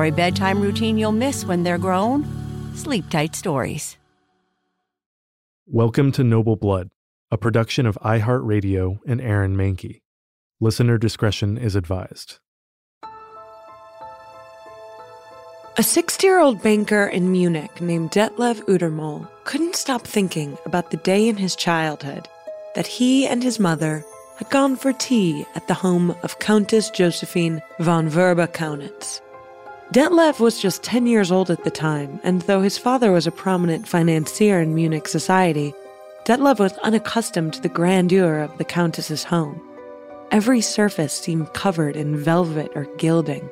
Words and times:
For 0.00 0.06
a 0.06 0.10
bedtime 0.10 0.62
routine 0.62 0.96
you'll 0.96 1.12
miss 1.12 1.44
when 1.44 1.62
they're 1.62 1.76
grown, 1.76 2.26
Sleep 2.74 3.10
Tight 3.10 3.36
Stories. 3.36 3.98
Welcome 5.66 6.10
to 6.12 6.24
Noble 6.24 6.56
Blood, 6.56 6.88
a 7.30 7.36
production 7.36 7.84
of 7.84 7.98
iHeartRadio 8.02 9.00
and 9.06 9.20
Aaron 9.20 9.54
Mahnke. 9.54 10.00
Listener 10.58 10.96
discretion 10.96 11.58
is 11.58 11.76
advised. 11.76 12.38
A 15.76 15.82
60 15.82 16.26
year 16.26 16.40
old 16.40 16.62
banker 16.62 17.06
in 17.06 17.30
Munich 17.30 17.82
named 17.82 18.10
Detlev 18.10 18.64
Utermöhl 18.64 19.28
couldn't 19.44 19.76
stop 19.76 20.06
thinking 20.06 20.56
about 20.64 20.90
the 20.90 20.96
day 20.96 21.28
in 21.28 21.36
his 21.36 21.54
childhood 21.54 22.26
that 22.74 22.86
he 22.86 23.26
and 23.26 23.42
his 23.42 23.60
mother 23.60 24.02
had 24.38 24.48
gone 24.48 24.76
for 24.76 24.94
tea 24.94 25.44
at 25.54 25.68
the 25.68 25.74
home 25.74 26.16
of 26.22 26.38
Countess 26.38 26.88
Josephine 26.88 27.60
von 27.80 28.08
Wrba-Kaunitz. 28.08 29.20
Detlev 29.92 30.38
was 30.38 30.60
just 30.60 30.84
10 30.84 31.08
years 31.08 31.32
old 31.32 31.50
at 31.50 31.64
the 31.64 31.70
time, 31.70 32.20
and 32.22 32.42
though 32.42 32.60
his 32.60 32.78
father 32.78 33.10
was 33.10 33.26
a 33.26 33.32
prominent 33.32 33.88
financier 33.88 34.60
in 34.60 34.72
Munich 34.72 35.08
society, 35.08 35.74
Detlev 36.24 36.60
was 36.60 36.78
unaccustomed 36.84 37.54
to 37.54 37.60
the 37.60 37.68
grandeur 37.68 38.38
of 38.38 38.56
the 38.56 38.64
Countess's 38.64 39.24
home. 39.24 39.60
Every 40.30 40.60
surface 40.60 41.12
seemed 41.12 41.52
covered 41.54 41.96
in 41.96 42.16
velvet 42.16 42.70
or 42.76 42.84
gilding. 42.98 43.50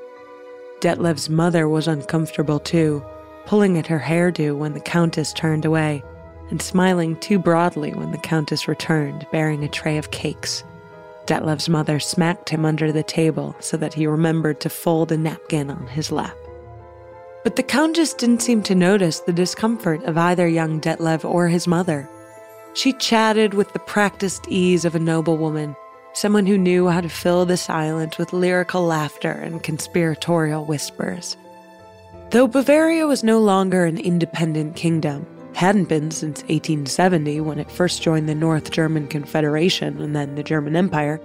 Detlev's 0.80 1.28
mother 1.28 1.68
was 1.68 1.88
uncomfortable 1.88 2.60
too, 2.60 3.04
pulling 3.46 3.76
at 3.76 3.88
her 3.88 3.98
hairdo 3.98 4.56
when 4.56 4.74
the 4.74 4.80
Countess 4.80 5.32
turned 5.32 5.64
away 5.64 6.04
and 6.50 6.62
smiling 6.62 7.16
too 7.16 7.40
broadly 7.40 7.92
when 7.94 8.12
the 8.12 8.18
Countess 8.18 8.68
returned, 8.68 9.26
bearing 9.32 9.64
a 9.64 9.68
tray 9.68 9.98
of 9.98 10.12
cakes. 10.12 10.62
Detlev's 11.28 11.68
mother 11.68 12.00
smacked 12.00 12.48
him 12.48 12.64
under 12.64 12.90
the 12.90 13.02
table 13.02 13.54
so 13.60 13.76
that 13.76 13.92
he 13.92 14.06
remembered 14.06 14.60
to 14.60 14.70
fold 14.70 15.12
a 15.12 15.16
napkin 15.18 15.70
on 15.70 15.86
his 15.86 16.10
lap. 16.10 16.34
But 17.44 17.54
the 17.56 17.62
Countess 17.62 18.14
didn't 18.14 18.40
seem 18.40 18.62
to 18.62 18.74
notice 18.74 19.20
the 19.20 19.32
discomfort 19.34 20.02
of 20.04 20.16
either 20.16 20.48
young 20.48 20.80
Detlev 20.80 21.26
or 21.26 21.48
his 21.48 21.66
mother. 21.66 22.08
She 22.72 22.94
chatted 22.94 23.52
with 23.52 23.70
the 23.74 23.78
practiced 23.78 24.48
ease 24.48 24.86
of 24.86 24.94
a 24.94 24.98
noblewoman, 24.98 25.76
someone 26.14 26.46
who 26.46 26.56
knew 26.56 26.88
how 26.88 27.02
to 27.02 27.10
fill 27.10 27.44
the 27.44 27.58
silence 27.58 28.16
with 28.16 28.32
lyrical 28.32 28.84
laughter 28.84 29.32
and 29.32 29.62
conspiratorial 29.62 30.64
whispers. 30.64 31.36
Though 32.30 32.48
Bavaria 32.48 33.06
was 33.06 33.22
no 33.22 33.38
longer 33.38 33.84
an 33.84 33.98
independent 33.98 34.76
kingdom, 34.76 35.26
hadn't 35.58 35.88
been 35.88 36.08
since 36.08 36.42
1870 36.42 37.40
when 37.40 37.58
it 37.58 37.68
first 37.68 38.00
joined 38.00 38.28
the 38.28 38.34
North 38.34 38.70
German 38.70 39.08
Confederation 39.08 40.00
and 40.00 40.14
then 40.14 40.36
the 40.36 40.42
German 40.44 40.76
Empire, 40.76 41.20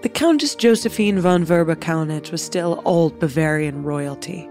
the 0.00 0.08
Countess 0.08 0.54
Josephine 0.54 1.20
von 1.20 1.44
Wrba-Kaunitz 1.44 2.32
was 2.32 2.42
still 2.42 2.80
old 2.86 3.20
Bavarian 3.20 3.82
royalty. 3.82 4.48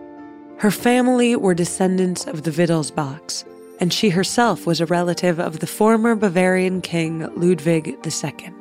Her 0.58 0.70
family 0.70 1.36
were 1.36 1.56
descendants 1.56 2.28
of 2.28 2.44
the 2.44 2.52
Wittelsbachs, 2.52 3.44
and 3.80 3.92
she 3.92 4.10
herself 4.10 4.68
was 4.68 4.80
a 4.80 4.86
relative 4.86 5.40
of 5.40 5.62
the 5.62 5.68
former 5.68 6.14
Bavarian 6.14 6.80
king 6.82 7.22
Ludwig 7.36 7.88
II. 8.06 8.54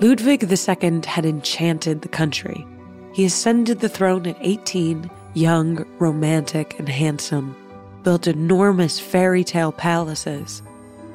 Ludwig 0.00 0.52
II 0.52 1.00
had 1.06 1.24
enchanted 1.24 2.02
the 2.02 2.08
country. 2.08 2.66
He 3.14 3.24
ascended 3.24 3.80
the 3.80 3.88
throne 3.88 4.26
at 4.26 4.36
18, 4.42 5.10
young, 5.32 5.86
romantic, 5.98 6.78
and 6.78 6.90
handsome 6.90 7.56
built 8.08 8.26
enormous 8.26 8.98
fairy 8.98 9.44
tale 9.44 9.70
palaces, 9.70 10.62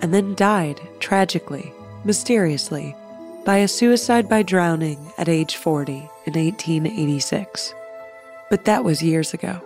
and 0.03 0.13
then 0.13 0.35
died 0.35 0.79
tragically, 0.99 1.73
mysteriously, 2.03 2.95
by 3.43 3.57
a 3.57 3.67
suicide 3.67 4.29
by 4.29 4.43
drowning 4.43 5.11
at 5.17 5.27
age 5.27 5.55
40 5.55 5.93
in 6.27 6.33
1886. 6.35 7.73
But 8.51 8.65
that 8.65 8.83
was 8.83 9.01
years 9.01 9.33
ago. 9.33 9.59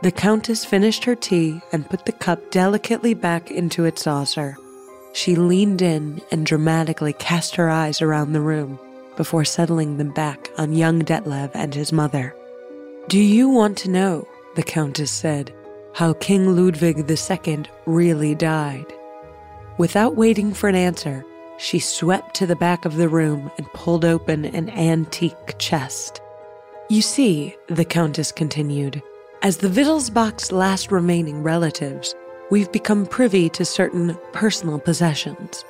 The 0.00 0.10
Countess 0.10 0.64
finished 0.64 1.04
her 1.04 1.14
tea 1.14 1.60
and 1.70 1.86
put 1.86 2.06
the 2.06 2.12
cup 2.12 2.50
delicately 2.50 3.12
back 3.12 3.50
into 3.50 3.84
its 3.84 4.04
saucer. 4.04 4.56
She 5.12 5.36
leaned 5.36 5.82
in 5.82 6.22
and 6.30 6.46
dramatically 6.46 7.12
cast 7.12 7.56
her 7.56 7.68
eyes 7.68 8.00
around 8.00 8.32
the 8.32 8.40
room 8.40 8.78
before 9.18 9.44
settling 9.44 9.98
them 9.98 10.12
back 10.12 10.48
on 10.56 10.72
young 10.72 11.02
Detlev 11.02 11.50
and 11.52 11.74
his 11.74 11.92
mother. 11.92 12.34
Do 13.10 13.18
you 13.18 13.50
want 13.50 13.76
to 13.78 13.90
know? 13.90 14.26
The 14.56 14.62
Countess 14.62 15.12
said 15.12 15.52
how 15.94 16.12
King 16.14 16.56
Ludwig 16.56 17.08
II 17.08 17.64
really 17.86 18.34
died. 18.34 18.92
Without 19.78 20.16
waiting 20.16 20.52
for 20.52 20.68
an 20.68 20.74
answer, 20.74 21.24
she 21.56 21.78
swept 21.78 22.34
to 22.34 22.46
the 22.46 22.56
back 22.56 22.84
of 22.84 22.96
the 22.96 23.08
room 23.08 23.50
and 23.58 23.72
pulled 23.74 24.04
open 24.04 24.44
an 24.44 24.70
antique 24.70 25.56
chest. 25.58 26.20
You 26.90 27.00
see, 27.00 27.56
the 27.68 27.84
Countess 27.84 28.32
continued, 28.32 29.00
as 29.42 29.58
the 29.58 29.68
Wittelsbach's 29.68 30.50
last 30.50 30.90
remaining 30.90 31.44
relatives, 31.44 32.12
we've 32.50 32.72
become 32.72 33.06
privy 33.06 33.48
to 33.50 33.64
certain 33.64 34.18
personal 34.32 34.80
possessions. 34.80 35.64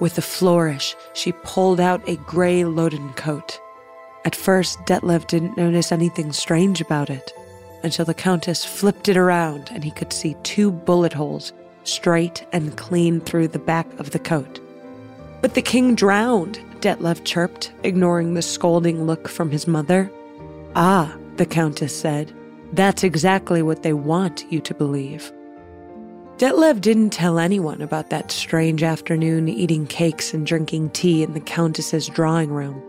With 0.00 0.16
a 0.16 0.22
flourish, 0.22 0.96
she 1.12 1.32
pulled 1.44 1.80
out 1.80 2.08
a 2.08 2.16
gray 2.16 2.62
loden 2.62 3.14
coat. 3.14 3.60
At 4.24 4.34
first, 4.34 4.78
Detlev 4.86 5.26
didn't 5.26 5.58
notice 5.58 5.92
anything 5.92 6.32
strange 6.32 6.80
about 6.80 7.10
it 7.10 7.34
until 7.82 8.04
the 8.04 8.14
Countess 8.14 8.64
flipped 8.64 9.08
it 9.08 9.16
around 9.16 9.70
and 9.72 9.82
he 9.84 9.90
could 9.90 10.12
see 10.12 10.36
two 10.42 10.70
bullet 10.70 11.12
holes 11.12 11.52
straight 11.84 12.46
and 12.52 12.76
clean 12.76 13.20
through 13.20 13.48
the 13.48 13.58
back 13.58 13.86
of 13.98 14.10
the 14.10 14.18
coat. 14.18 14.60
But 15.40 15.54
the 15.54 15.62
king 15.62 15.94
drowned, 15.94 16.60
Detlev 16.80 17.24
chirped, 17.24 17.72
ignoring 17.82 18.34
the 18.34 18.42
scolding 18.42 19.06
look 19.06 19.28
from 19.28 19.50
his 19.50 19.66
mother. 19.66 20.10
Ah, 20.76 21.16
the 21.36 21.46
Countess 21.46 21.98
said, 21.98 22.32
that's 22.72 23.02
exactly 23.02 23.62
what 23.62 23.82
they 23.82 23.92
want 23.92 24.44
you 24.50 24.60
to 24.60 24.74
believe. 24.74 25.32
Detlev 26.36 26.80
didn't 26.80 27.10
tell 27.10 27.38
anyone 27.38 27.82
about 27.82 28.10
that 28.10 28.30
strange 28.30 28.82
afternoon 28.82 29.48
eating 29.48 29.86
cakes 29.86 30.32
and 30.32 30.46
drinking 30.46 30.90
tea 30.90 31.22
in 31.22 31.34
the 31.34 31.40
Countess's 31.40 32.06
drawing 32.06 32.50
room 32.50 32.82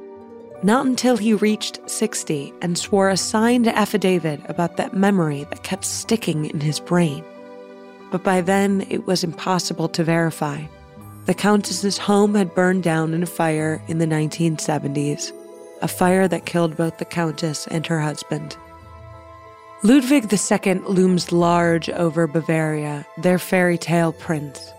not 0.64 0.86
until 0.86 1.18
he 1.18 1.34
reached 1.34 1.80
60 1.90 2.54
and 2.62 2.78
swore 2.78 3.10
a 3.10 3.18
signed 3.18 3.68
affidavit 3.68 4.42
about 4.48 4.78
that 4.78 4.94
memory 4.94 5.46
that 5.46 5.64
kept 5.64 5.86
sticking 5.86 6.46
in 6.46 6.60
his 6.60 6.80
brain. 6.80 7.24
But 8.12 8.24
by 8.24 8.42
then, 8.42 8.86
it 8.90 9.08
was 9.08 9.24
impossible 9.24 9.90
to 9.90 10.04
verify. 10.04 10.64
The 11.26 11.34
Countess's 11.34 11.98
home 11.98 12.36
had 12.36 12.56
burned 12.56 12.84
down 12.84 13.14
in 13.14 13.24
a 13.24 13.28
fire 13.28 13.82
in 13.88 14.00
the 14.00 14.06
1970s, 14.06 15.32
a 15.82 15.88
fire 15.88 16.28
that 16.28 16.46
killed 16.46 16.76
both 16.76 16.98
the 16.98 17.06
Countess 17.06 17.68
and 17.68 17.86
her 17.88 18.00
husband. 18.00 18.58
Ludwig 19.84 20.32
II 20.32 20.74
looms 20.88 21.32
large 21.32 21.90
over 21.90 22.28
Bavaria, 22.28 23.06
their 23.18 23.40
fairy 23.40 23.78
tale 23.78 24.14
prince. 24.14 24.72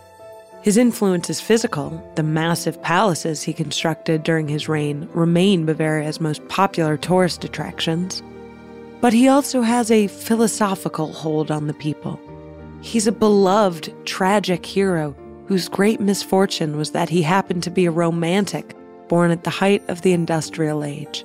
His 0.63 0.77
influence 0.77 1.29
is 1.29 1.41
physical. 1.41 2.01
The 2.15 2.23
massive 2.23 2.81
palaces 2.83 3.43
he 3.43 3.53
constructed 3.53 4.23
during 4.23 4.47
his 4.47 4.69
reign 4.69 5.09
remain 5.13 5.67
Bavaria's 5.67 6.21
most 6.21 6.47
popular 6.47 6.97
tourist 6.97 7.45
attractions. 7.45 8.23
But 9.01 9.13
he 9.13 9.27
also 9.27 9.63
has 9.63 9.91
a 9.91 10.07
philosophical 10.07 11.13
hold 11.13 11.51
on 11.51 11.67
the 11.67 11.75
people. 11.75 12.21
He's 12.81 13.09
a 13.09 13.13
beloved, 13.13 13.93
tragic 14.07 14.65
hero 14.65 15.17
whose 15.47 15.69
great 15.69 16.01
misfortune 16.01 16.77
was 16.77 16.93
that 16.93 17.09
he 17.09 17.23
happened 17.23 17.65
to 17.65 17.71
be 17.71 17.87
a 17.87 17.91
romantic 17.91 18.77
born 19.09 19.33
at 19.33 19.43
the 19.43 19.51
height 19.51 19.83
of 19.89 20.03
the 20.03 20.13
industrial 20.13 20.85
age. 20.85 21.25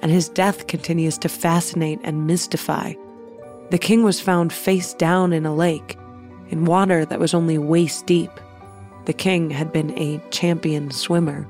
And 0.00 0.10
his 0.10 0.30
death 0.30 0.66
continues 0.66 1.18
to 1.18 1.28
fascinate 1.28 2.00
and 2.04 2.26
mystify. 2.26 2.94
The 3.70 3.78
king 3.78 4.02
was 4.02 4.18
found 4.20 4.50
face 4.50 4.94
down 4.94 5.34
in 5.34 5.44
a 5.44 5.54
lake, 5.54 5.98
in 6.48 6.64
water 6.64 7.04
that 7.04 7.20
was 7.20 7.34
only 7.34 7.58
waist 7.58 8.06
deep. 8.06 8.30
The 9.04 9.12
king 9.12 9.50
had 9.50 9.72
been 9.72 9.96
a 9.98 10.22
champion 10.30 10.90
swimmer. 10.90 11.46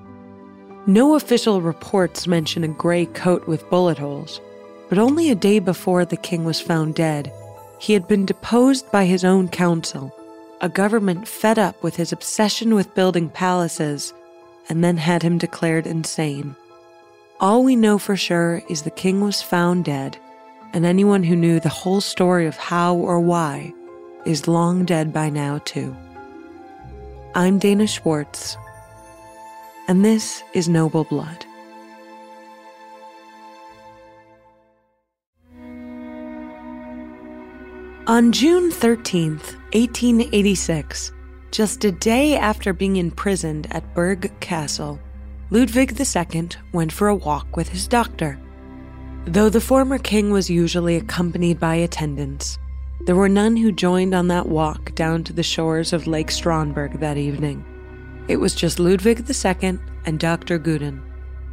No 0.86 1.14
official 1.14 1.60
reports 1.60 2.26
mention 2.26 2.64
a 2.64 2.68
gray 2.68 3.06
coat 3.06 3.46
with 3.46 3.68
bullet 3.70 3.98
holes, 3.98 4.40
but 4.88 4.98
only 4.98 5.30
a 5.30 5.34
day 5.34 5.58
before 5.58 6.04
the 6.04 6.16
king 6.16 6.44
was 6.44 6.60
found 6.60 6.94
dead, 6.94 7.32
he 7.78 7.92
had 7.92 8.06
been 8.08 8.24
deposed 8.24 8.90
by 8.90 9.04
his 9.04 9.24
own 9.24 9.48
council, 9.48 10.14
a 10.60 10.68
government 10.68 11.26
fed 11.26 11.58
up 11.58 11.82
with 11.82 11.96
his 11.96 12.12
obsession 12.12 12.74
with 12.74 12.94
building 12.94 13.28
palaces, 13.28 14.14
and 14.68 14.82
then 14.82 14.96
had 14.96 15.22
him 15.22 15.36
declared 15.38 15.86
insane. 15.86 16.54
All 17.40 17.64
we 17.64 17.74
know 17.74 17.98
for 17.98 18.16
sure 18.16 18.62
is 18.68 18.82
the 18.82 18.90
king 18.90 19.20
was 19.20 19.42
found 19.42 19.84
dead, 19.84 20.16
and 20.72 20.86
anyone 20.86 21.24
who 21.24 21.34
knew 21.34 21.58
the 21.58 21.68
whole 21.68 22.00
story 22.00 22.46
of 22.46 22.56
how 22.56 22.94
or 22.94 23.18
why 23.20 23.74
is 24.24 24.46
long 24.46 24.84
dead 24.84 25.12
by 25.12 25.28
now, 25.28 25.58
too. 25.64 25.96
I'm 27.34 27.58
Dana 27.58 27.86
Schwartz, 27.86 28.58
and 29.88 30.04
this 30.04 30.42
is 30.52 30.68
Noble 30.68 31.04
Blood. 31.04 31.46
On 38.06 38.32
June 38.32 38.70
13th, 38.70 39.54
1886, 39.72 41.12
just 41.50 41.82
a 41.86 41.92
day 41.92 42.36
after 42.36 42.74
being 42.74 42.96
imprisoned 42.96 43.66
at 43.70 43.94
Berg 43.94 44.30
Castle, 44.40 45.00
Ludwig 45.48 45.98
II 45.98 46.48
went 46.74 46.92
for 46.92 47.08
a 47.08 47.14
walk 47.14 47.56
with 47.56 47.70
his 47.70 47.88
doctor. 47.88 48.38
Though 49.24 49.48
the 49.48 49.58
former 49.58 49.96
king 49.96 50.32
was 50.32 50.50
usually 50.50 50.96
accompanied 50.96 51.58
by 51.58 51.76
attendants, 51.76 52.58
there 53.04 53.16
were 53.16 53.28
none 53.28 53.56
who 53.56 53.72
joined 53.72 54.14
on 54.14 54.28
that 54.28 54.48
walk 54.48 54.94
down 54.94 55.24
to 55.24 55.32
the 55.32 55.42
shores 55.42 55.92
of 55.92 56.06
Lake 56.06 56.28
Starnberg 56.28 57.00
that 57.00 57.18
evening. 57.18 57.64
It 58.28 58.36
was 58.36 58.54
just 58.54 58.78
Ludwig 58.78 59.28
II 59.28 59.78
and 60.06 60.20
Dr. 60.20 60.58
Gudden, 60.58 61.02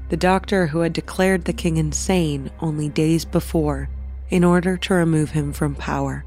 the 0.10 0.18
doctor 0.18 0.68
who 0.68 0.80
had 0.80 0.94
declared 0.94 1.46
the 1.46 1.54
king 1.54 1.78
insane 1.78 2.51
only 2.60 2.90
days 2.90 3.25
before 3.25 3.90
in 4.30 4.44
order 4.44 4.78
to 4.78 4.94
remove 4.94 5.31
him 5.31 5.51
from 5.51 5.74
power. 5.74 6.24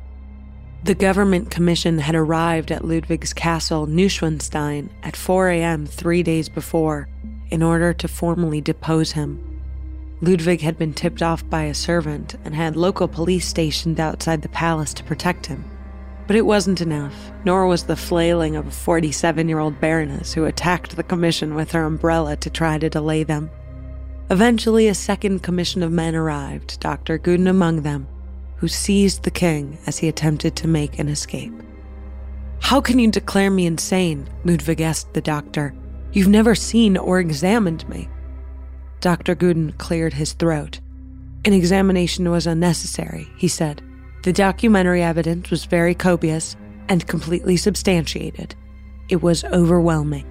The 0.82 0.94
government 0.96 1.50
commission 1.50 1.98
had 1.98 2.16
arrived 2.16 2.72
at 2.72 2.84
Ludwig's 2.84 3.32
castle, 3.32 3.86
Neuschwanstein, 3.86 4.88
at 5.04 5.14
4 5.14 5.50
a.m. 5.50 5.86
three 5.86 6.24
days 6.24 6.48
before 6.48 7.08
in 7.50 7.62
order 7.62 7.92
to 7.92 8.08
formally 8.08 8.60
depose 8.60 9.12
him. 9.12 9.51
Ludwig 10.22 10.60
had 10.60 10.78
been 10.78 10.94
tipped 10.94 11.20
off 11.20 11.48
by 11.50 11.64
a 11.64 11.74
servant 11.74 12.36
and 12.44 12.54
had 12.54 12.76
local 12.76 13.08
police 13.08 13.44
stationed 13.44 13.98
outside 13.98 14.40
the 14.42 14.48
palace 14.48 14.94
to 14.94 15.02
protect 15.02 15.46
him. 15.46 15.64
But 16.28 16.36
it 16.36 16.46
wasn't 16.46 16.80
enough, 16.80 17.32
nor 17.44 17.66
was 17.66 17.82
the 17.82 17.96
flailing 17.96 18.54
of 18.54 18.68
a 18.68 18.70
47 18.70 19.48
year 19.48 19.58
old 19.58 19.80
baroness 19.80 20.32
who 20.32 20.44
attacked 20.44 20.94
the 20.94 21.02
commission 21.02 21.56
with 21.56 21.72
her 21.72 21.82
umbrella 21.82 22.36
to 22.36 22.48
try 22.50 22.78
to 22.78 22.88
delay 22.88 23.24
them. 23.24 23.50
Eventually, 24.30 24.86
a 24.86 24.94
second 24.94 25.42
commission 25.42 25.82
of 25.82 25.90
men 25.90 26.14
arrived, 26.14 26.78
Dr. 26.78 27.18
Gudden 27.18 27.48
among 27.48 27.82
them, 27.82 28.06
who 28.58 28.68
seized 28.68 29.24
the 29.24 29.30
king 29.32 29.76
as 29.88 29.98
he 29.98 30.06
attempted 30.06 30.54
to 30.54 30.68
make 30.68 31.00
an 31.00 31.08
escape. 31.08 31.52
How 32.60 32.80
can 32.80 33.00
you 33.00 33.10
declare 33.10 33.50
me 33.50 33.66
insane? 33.66 34.30
Ludwig 34.44 34.80
asked 34.80 35.14
the 35.14 35.20
doctor. 35.20 35.74
You've 36.12 36.28
never 36.28 36.54
seen 36.54 36.96
or 36.96 37.18
examined 37.18 37.88
me. 37.88 38.08
Dr. 39.02 39.34
Gudden 39.34 39.72
cleared 39.78 40.14
his 40.14 40.32
throat. 40.32 40.78
An 41.44 41.52
examination 41.52 42.30
was 42.30 42.46
unnecessary, 42.46 43.28
he 43.36 43.48
said. 43.48 43.82
The 44.22 44.32
documentary 44.32 45.02
evidence 45.02 45.50
was 45.50 45.64
very 45.64 45.92
copious 45.92 46.54
and 46.88 47.06
completely 47.08 47.56
substantiated. 47.56 48.54
It 49.08 49.20
was 49.20 49.42
overwhelming. 49.44 50.24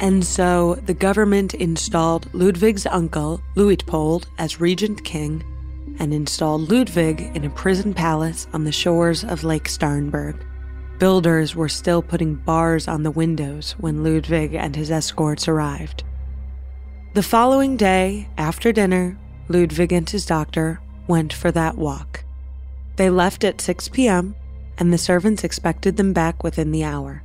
And 0.00 0.24
so 0.24 0.74
the 0.86 0.94
government 0.94 1.54
installed 1.54 2.28
Ludwig's 2.34 2.84
uncle, 2.86 3.40
Luitpold, 3.54 4.26
as 4.38 4.60
regent 4.60 5.04
king 5.04 5.44
and 6.00 6.12
installed 6.12 6.70
Ludwig 6.70 7.30
in 7.36 7.44
a 7.44 7.50
prison 7.50 7.94
palace 7.94 8.48
on 8.52 8.64
the 8.64 8.72
shores 8.72 9.22
of 9.22 9.44
Lake 9.44 9.68
Starnberg. 9.68 10.44
Builders 10.98 11.54
were 11.54 11.68
still 11.68 12.02
putting 12.02 12.34
bars 12.34 12.88
on 12.88 13.04
the 13.04 13.12
windows 13.12 13.76
when 13.78 14.02
Ludwig 14.02 14.54
and 14.54 14.74
his 14.74 14.90
escorts 14.90 15.46
arrived. 15.46 16.02
The 17.14 17.22
following 17.22 17.78
day, 17.78 18.28
after 18.36 18.70
dinner, 18.70 19.18
Ludwig 19.48 19.92
and 19.92 20.08
his 20.08 20.26
doctor 20.26 20.78
went 21.06 21.32
for 21.32 21.50
that 21.50 21.78
walk. 21.78 22.22
They 22.96 23.08
left 23.08 23.44
at 23.44 23.62
6 23.62 23.88
p.m., 23.88 24.34
and 24.76 24.92
the 24.92 24.98
servants 24.98 25.42
expected 25.42 25.96
them 25.96 26.12
back 26.12 26.44
within 26.44 26.70
the 26.70 26.84
hour. 26.84 27.22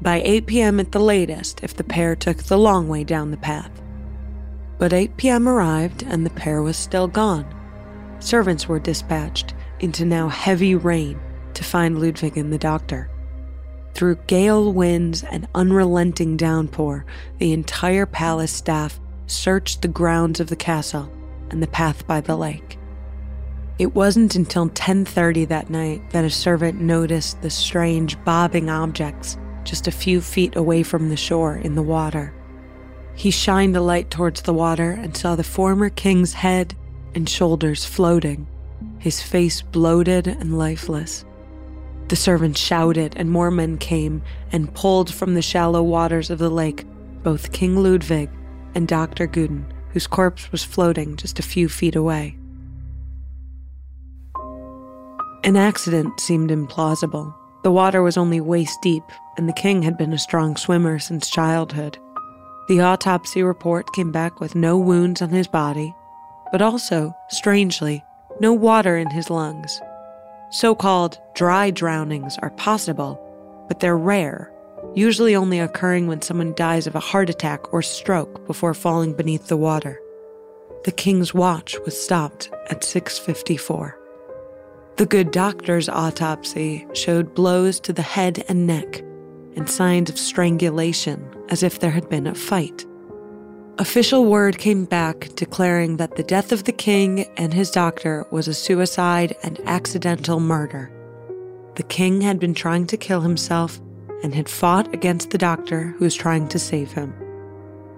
By 0.00 0.22
8 0.24 0.46
p.m. 0.46 0.78
at 0.78 0.92
the 0.92 1.00
latest, 1.00 1.64
if 1.64 1.74
the 1.74 1.82
pair 1.84 2.14
took 2.14 2.44
the 2.44 2.56
long 2.56 2.88
way 2.88 3.02
down 3.02 3.32
the 3.32 3.36
path. 3.36 3.82
But 4.78 4.92
8 4.92 5.16
p.m. 5.16 5.48
arrived, 5.48 6.04
and 6.04 6.24
the 6.24 6.30
pair 6.30 6.62
was 6.62 6.76
still 6.76 7.08
gone. 7.08 7.46
Servants 8.20 8.68
were 8.68 8.78
dispatched 8.78 9.54
into 9.80 10.04
now 10.04 10.28
heavy 10.28 10.76
rain 10.76 11.18
to 11.54 11.64
find 11.64 12.00
Ludwig 12.00 12.38
and 12.38 12.52
the 12.52 12.58
doctor. 12.58 13.10
Through 13.92 14.20
gale 14.28 14.72
winds 14.72 15.24
and 15.24 15.48
unrelenting 15.52 16.36
downpour, 16.36 17.04
the 17.38 17.52
entire 17.52 18.06
palace 18.06 18.52
staff 18.52 19.00
searched 19.26 19.82
the 19.82 19.88
grounds 19.88 20.40
of 20.40 20.48
the 20.48 20.56
castle 20.56 21.10
and 21.50 21.62
the 21.62 21.66
path 21.66 22.06
by 22.06 22.20
the 22.20 22.36
lake. 22.36 22.78
It 23.78 23.94
wasn't 23.94 24.34
until 24.34 24.68
10:30 24.70 25.44
that 25.48 25.68
night 25.68 26.10
that 26.10 26.24
a 26.24 26.30
servant 26.30 26.80
noticed 26.80 27.42
the 27.42 27.50
strange 27.50 28.16
bobbing 28.24 28.70
objects 28.70 29.36
just 29.64 29.86
a 29.86 29.92
few 29.92 30.20
feet 30.20 30.56
away 30.56 30.82
from 30.82 31.08
the 31.08 31.16
shore 31.16 31.56
in 31.56 31.74
the 31.74 31.82
water. 31.82 32.32
He 33.14 33.30
shined 33.30 33.76
a 33.76 33.80
light 33.80 34.10
towards 34.10 34.42
the 34.42 34.54
water 34.54 34.92
and 34.92 35.16
saw 35.16 35.36
the 35.36 35.44
former 35.44 35.90
king's 35.90 36.34
head 36.34 36.74
and 37.14 37.28
shoulders 37.28 37.84
floating, 37.84 38.46
his 38.98 39.22
face 39.22 39.60
bloated 39.60 40.26
and 40.26 40.56
lifeless. 40.56 41.24
The 42.08 42.16
servant 42.16 42.56
shouted, 42.56 43.14
and 43.16 43.30
more 43.30 43.50
men 43.50 43.78
came 43.78 44.22
and 44.52 44.72
pulled 44.72 45.12
from 45.12 45.34
the 45.34 45.42
shallow 45.42 45.82
waters 45.82 46.30
of 46.30 46.38
the 46.38 46.50
lake 46.50 46.86
both 47.22 47.50
King 47.50 47.82
Ludwig 47.82 48.30
and 48.76 48.86
Dr. 48.86 49.26
Gudden, 49.26 49.66
whose 49.92 50.06
corpse 50.06 50.52
was 50.52 50.62
floating 50.62 51.16
just 51.16 51.38
a 51.38 51.42
few 51.42 51.66
feet 51.66 51.96
away. 51.96 52.36
An 55.42 55.56
accident 55.56 56.20
seemed 56.20 56.50
implausible. 56.50 57.34
The 57.64 57.72
water 57.72 58.02
was 58.02 58.18
only 58.18 58.40
waist 58.40 58.78
deep, 58.82 59.02
and 59.38 59.48
the 59.48 59.54
king 59.54 59.80
had 59.82 59.96
been 59.96 60.12
a 60.12 60.18
strong 60.18 60.56
swimmer 60.56 60.98
since 60.98 61.30
childhood. 61.30 61.98
The 62.68 62.80
autopsy 62.80 63.42
report 63.42 63.92
came 63.94 64.12
back 64.12 64.40
with 64.40 64.54
no 64.54 64.76
wounds 64.76 65.22
on 65.22 65.30
his 65.30 65.46
body, 65.46 65.94
but 66.52 66.60
also, 66.60 67.16
strangely, 67.30 68.04
no 68.40 68.52
water 68.52 68.98
in 68.98 69.08
his 69.08 69.30
lungs. 69.30 69.80
So 70.50 70.74
called 70.74 71.18
dry 71.34 71.70
drownings 71.70 72.36
are 72.42 72.50
possible, 72.50 73.18
but 73.68 73.80
they're 73.80 73.96
rare, 73.96 74.52
usually 74.96 75.36
only 75.36 75.60
occurring 75.60 76.08
when 76.08 76.22
someone 76.22 76.54
dies 76.54 76.86
of 76.86 76.96
a 76.96 77.00
heart 77.00 77.28
attack 77.28 77.72
or 77.72 77.82
stroke 77.82 78.44
before 78.46 78.74
falling 78.74 79.12
beneath 79.12 79.46
the 79.46 79.56
water. 79.56 80.00
The 80.84 80.90
king's 80.90 81.34
watch 81.34 81.76
was 81.84 82.00
stopped 82.00 82.50
at 82.70 82.82
6:54. 82.82 83.94
The 84.96 85.06
good 85.06 85.30
doctor's 85.30 85.90
autopsy 85.90 86.86
showed 86.94 87.34
blows 87.34 87.78
to 87.80 87.92
the 87.92 88.02
head 88.02 88.42
and 88.48 88.66
neck 88.66 89.02
and 89.54 89.68
signs 89.68 90.08
of 90.08 90.18
strangulation 90.18 91.28
as 91.50 91.62
if 91.62 91.78
there 91.78 91.90
had 91.90 92.08
been 92.08 92.26
a 92.26 92.34
fight. 92.34 92.86
Official 93.78 94.24
word 94.24 94.56
came 94.56 94.86
back 94.86 95.28
declaring 95.34 95.98
that 95.98 96.16
the 96.16 96.22
death 96.22 96.50
of 96.50 96.64
the 96.64 96.72
king 96.72 97.26
and 97.36 97.52
his 97.52 97.70
doctor 97.70 98.26
was 98.30 98.48
a 98.48 98.54
suicide 98.54 99.36
and 99.42 99.60
accidental 99.66 100.40
murder. 100.40 100.90
The 101.74 101.82
king 101.82 102.22
had 102.22 102.40
been 102.40 102.54
trying 102.54 102.86
to 102.86 102.96
kill 102.96 103.20
himself 103.20 103.78
and 104.22 104.34
had 104.34 104.48
fought 104.48 104.92
against 104.94 105.30
the 105.30 105.38
doctor 105.38 105.94
who 105.98 106.04
was 106.04 106.14
trying 106.14 106.48
to 106.48 106.58
save 106.58 106.92
him. 106.92 107.14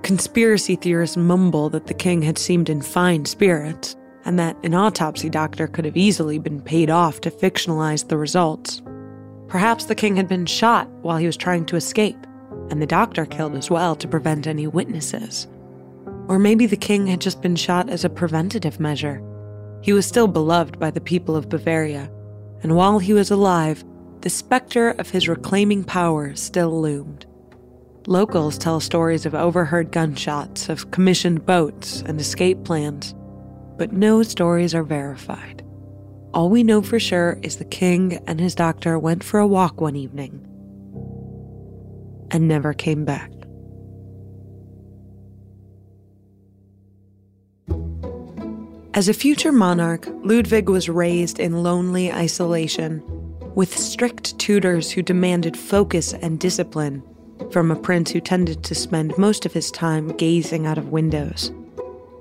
Conspiracy 0.02 0.76
theorists 0.76 1.16
mumble 1.16 1.68
that 1.70 1.87
the 1.87 1.94
king 1.94 2.22
had 2.22 2.38
seemed 2.38 2.68
in 2.68 2.80
fine 2.80 3.25
spirits 3.25 3.96
and 4.25 4.38
that 4.38 4.56
an 4.62 4.75
autopsy 4.75 5.30
doctor 5.30 5.66
could 5.66 5.84
have 5.84 5.96
easily 5.96 6.38
been 6.38 6.60
paid 6.60 6.90
off 6.90 7.20
to 7.20 7.30
fictionalize 7.30 8.08
the 8.08 8.16
results. 8.16 8.82
Perhaps 9.48 9.87
the 9.87 9.94
king 9.94 10.16
had 10.16 10.28
been 10.28 10.44
shot 10.44 10.88
while 11.00 11.16
he 11.16 11.26
was 11.26 11.37
trying 11.37 11.64
to 11.66 11.76
escape, 11.76 12.18
and 12.70 12.82
the 12.82 12.87
doctor 12.87 13.25
killed 13.25 13.54
as 13.54 13.70
well 13.70 13.96
to 13.96 14.06
prevent 14.06 14.46
any 14.46 14.66
witnesses. 14.66 15.46
Or 16.28 16.38
maybe 16.38 16.66
the 16.66 16.76
king 16.76 17.06
had 17.06 17.20
just 17.20 17.40
been 17.40 17.56
shot 17.56 17.88
as 17.88 18.04
a 18.04 18.10
preventative 18.10 18.78
measure. 18.78 19.22
He 19.80 19.94
was 19.94 20.04
still 20.04 20.28
beloved 20.28 20.78
by 20.78 20.90
the 20.90 21.00
people 21.00 21.34
of 21.34 21.48
Bavaria, 21.48 22.10
and 22.62 22.76
while 22.76 22.98
he 22.98 23.14
was 23.14 23.30
alive, 23.30 23.82
the 24.28 24.35
specter 24.35 24.90
of 24.90 25.08
his 25.08 25.26
reclaiming 25.26 25.82
power 25.82 26.35
still 26.35 26.82
loomed. 26.82 27.25
Locals 28.06 28.58
tell 28.58 28.78
stories 28.78 29.25
of 29.25 29.35
overheard 29.35 29.90
gunshots, 29.90 30.68
of 30.68 30.90
commissioned 30.90 31.47
boats, 31.47 32.02
and 32.02 32.20
escape 32.20 32.62
plans, 32.62 33.14
but 33.78 33.90
no 33.90 34.23
stories 34.23 34.75
are 34.75 34.82
verified. 34.82 35.64
All 36.35 36.50
we 36.50 36.62
know 36.62 36.82
for 36.82 37.00
sure 37.00 37.38
is 37.42 37.56
the 37.56 37.64
king 37.64 38.23
and 38.26 38.38
his 38.38 38.54
doctor 38.54 38.99
went 38.99 39.25
for 39.25 39.40
a 39.40 39.47
walk 39.47 39.80
one 39.80 39.97
evening 39.97 40.44
and 42.30 42.47
never 42.47 42.75
came 42.75 43.06
back. 43.06 43.32
As 48.92 49.08
a 49.08 49.14
future 49.14 49.52
monarch, 49.52 50.06
Ludwig 50.23 50.68
was 50.68 50.90
raised 50.90 51.38
in 51.38 51.62
lonely 51.62 52.12
isolation, 52.12 53.02
with 53.58 53.76
strict 53.76 54.38
tutors 54.38 54.88
who 54.88 55.02
demanded 55.02 55.56
focus 55.56 56.14
and 56.14 56.38
discipline 56.38 57.02
from 57.50 57.72
a 57.72 57.76
prince 57.76 58.08
who 58.08 58.20
tended 58.20 58.62
to 58.62 58.72
spend 58.72 59.18
most 59.18 59.44
of 59.44 59.52
his 59.52 59.72
time 59.72 60.16
gazing 60.16 60.64
out 60.64 60.78
of 60.78 60.92
windows. 60.92 61.50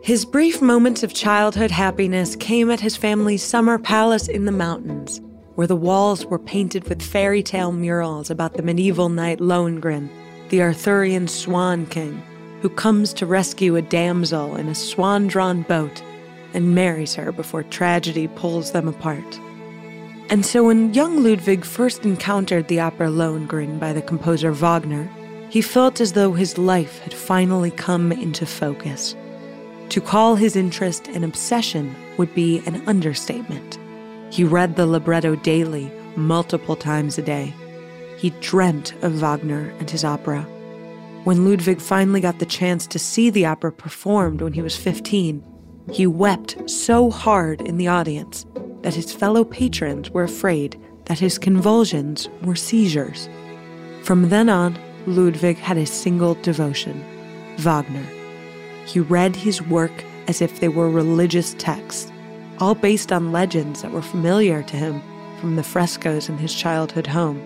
His 0.01 0.25
brief 0.25 0.63
moments 0.63 1.03
of 1.03 1.13
childhood 1.13 1.70
happiness 1.70 2.36
came 2.36 2.72
at 2.72 2.79
his 2.79 2.98
family's 2.98 3.44
summer 3.44 3.77
palace 3.77 4.27
in 4.27 4.46
the 4.46 4.51
mountains, 4.51 5.22
where 5.53 5.67
the 5.67 5.75
walls 5.75 6.25
were 6.25 6.39
painted 6.39 6.89
with 6.89 7.03
fairy 7.03 7.44
tale 7.44 7.72
murals 7.72 8.32
about 8.32 8.56
the 8.56 8.63
medieval 8.63 9.10
knight 9.10 9.38
Lohengrin, 9.38 10.10
the 10.50 10.63
Arthurian 10.63 11.27
Swan 11.27 11.86
King, 11.86 12.20
who 12.63 12.70
comes 12.70 13.13
to 13.13 13.27
rescue 13.27 13.75
a 13.75 13.84
damsel 13.84 14.56
in 14.56 14.67
a 14.67 14.74
swan 14.74 15.27
drawn 15.27 15.62
boat 15.62 16.01
and 16.56 16.74
marries 16.74 17.13
her 17.13 17.32
before 17.32 17.62
tragedy 17.62 18.27
pulls 18.27 18.72
them 18.72 18.88
apart. 18.88 19.39
And 20.29 20.46
so 20.46 20.65
when 20.65 20.93
young 20.93 21.24
Ludwig 21.24 21.63
first 21.63 22.03
encountered 22.03 22.67
the 22.67 22.81
opera 22.81 23.07
Lohengrin 23.07 23.79
by 23.79 23.93
the 23.93 24.01
composer 24.01 24.51
Wagner, 24.51 25.10
he 25.50 25.62
felt 25.62 26.01
as 26.01 26.13
though 26.13 26.34
his 26.34 26.57
life 26.57 27.00
had 27.00 27.13
finally 27.13 27.72
come 27.72 28.12
into 28.12 28.46
focus. 28.46 29.15
To 29.89 30.01
call 30.01 30.36
his 30.36 30.57
interest 30.57 31.07
an 31.07 31.24
obsession 31.24 31.96
would 32.17 32.36
be 32.36 32.62
an 32.65 32.86
understatement. 32.88 33.79
He 34.29 34.43
read 34.43 34.75
the 34.75 34.86
libretto 34.86 35.38
daily, 35.38 35.89
multiple 36.17 36.75
times 36.75 37.17
a 37.17 37.22
day. 37.22 37.53
He 38.17 38.31
dreamt 38.41 38.93
of 39.03 39.13
Wagner 39.13 39.74
and 39.79 39.89
his 39.89 40.03
opera. 40.03 40.41
When 41.24 41.50
Ludwig 41.50 41.79
finally 41.79 42.19
got 42.19 42.39
the 42.39 42.46
chance 42.46 42.86
to 42.88 43.00
see 43.00 43.29
the 43.29 43.46
opera 43.46 43.72
performed 43.72 44.41
when 44.41 44.51
he 44.51 44.62
was 44.62 44.75
15, 44.75 45.41
he 45.91 46.05
wept 46.05 46.69
so 46.69 47.10
hard 47.10 47.62
in 47.62 47.77
the 47.77 47.88
audience 47.88 48.46
that 48.88 48.96
his 48.96 49.12
fellow 49.12 49.44
patrons 49.44 50.10
were 50.12 50.24
afraid 50.24 50.79
that 51.08 51.20
his 51.20 51.38
convulsions 51.38 52.29
were 52.44 52.56
seizures. 52.56 53.27
From 54.01 54.29
then 54.29 54.48
on, 54.48 54.79
Ludwig 55.06 55.58
had 55.58 55.77
a 55.77 55.86
single 55.86 56.36
devotion 56.36 57.03
Wagner. 57.58 58.08
He 58.86 59.01
read 59.01 59.36
his 59.36 59.62
work 59.62 59.91
as 60.29 60.41
if 60.41 60.62
they 60.62 60.70
were 60.70 60.89
religious 60.89 61.53
texts, 61.56 62.10
all 62.60 62.75
based 62.75 63.12
on 63.12 63.34
legends 63.34 63.82
that 63.82 63.91
were 63.91 64.01
familiar 64.01 64.63
to 64.63 64.77
him 64.77 65.01
from 65.41 65.58
the 65.58 65.63
frescoes 65.63 66.29
in 66.29 66.38
his 66.38 66.56
childhood 66.56 67.08
home. 67.08 67.41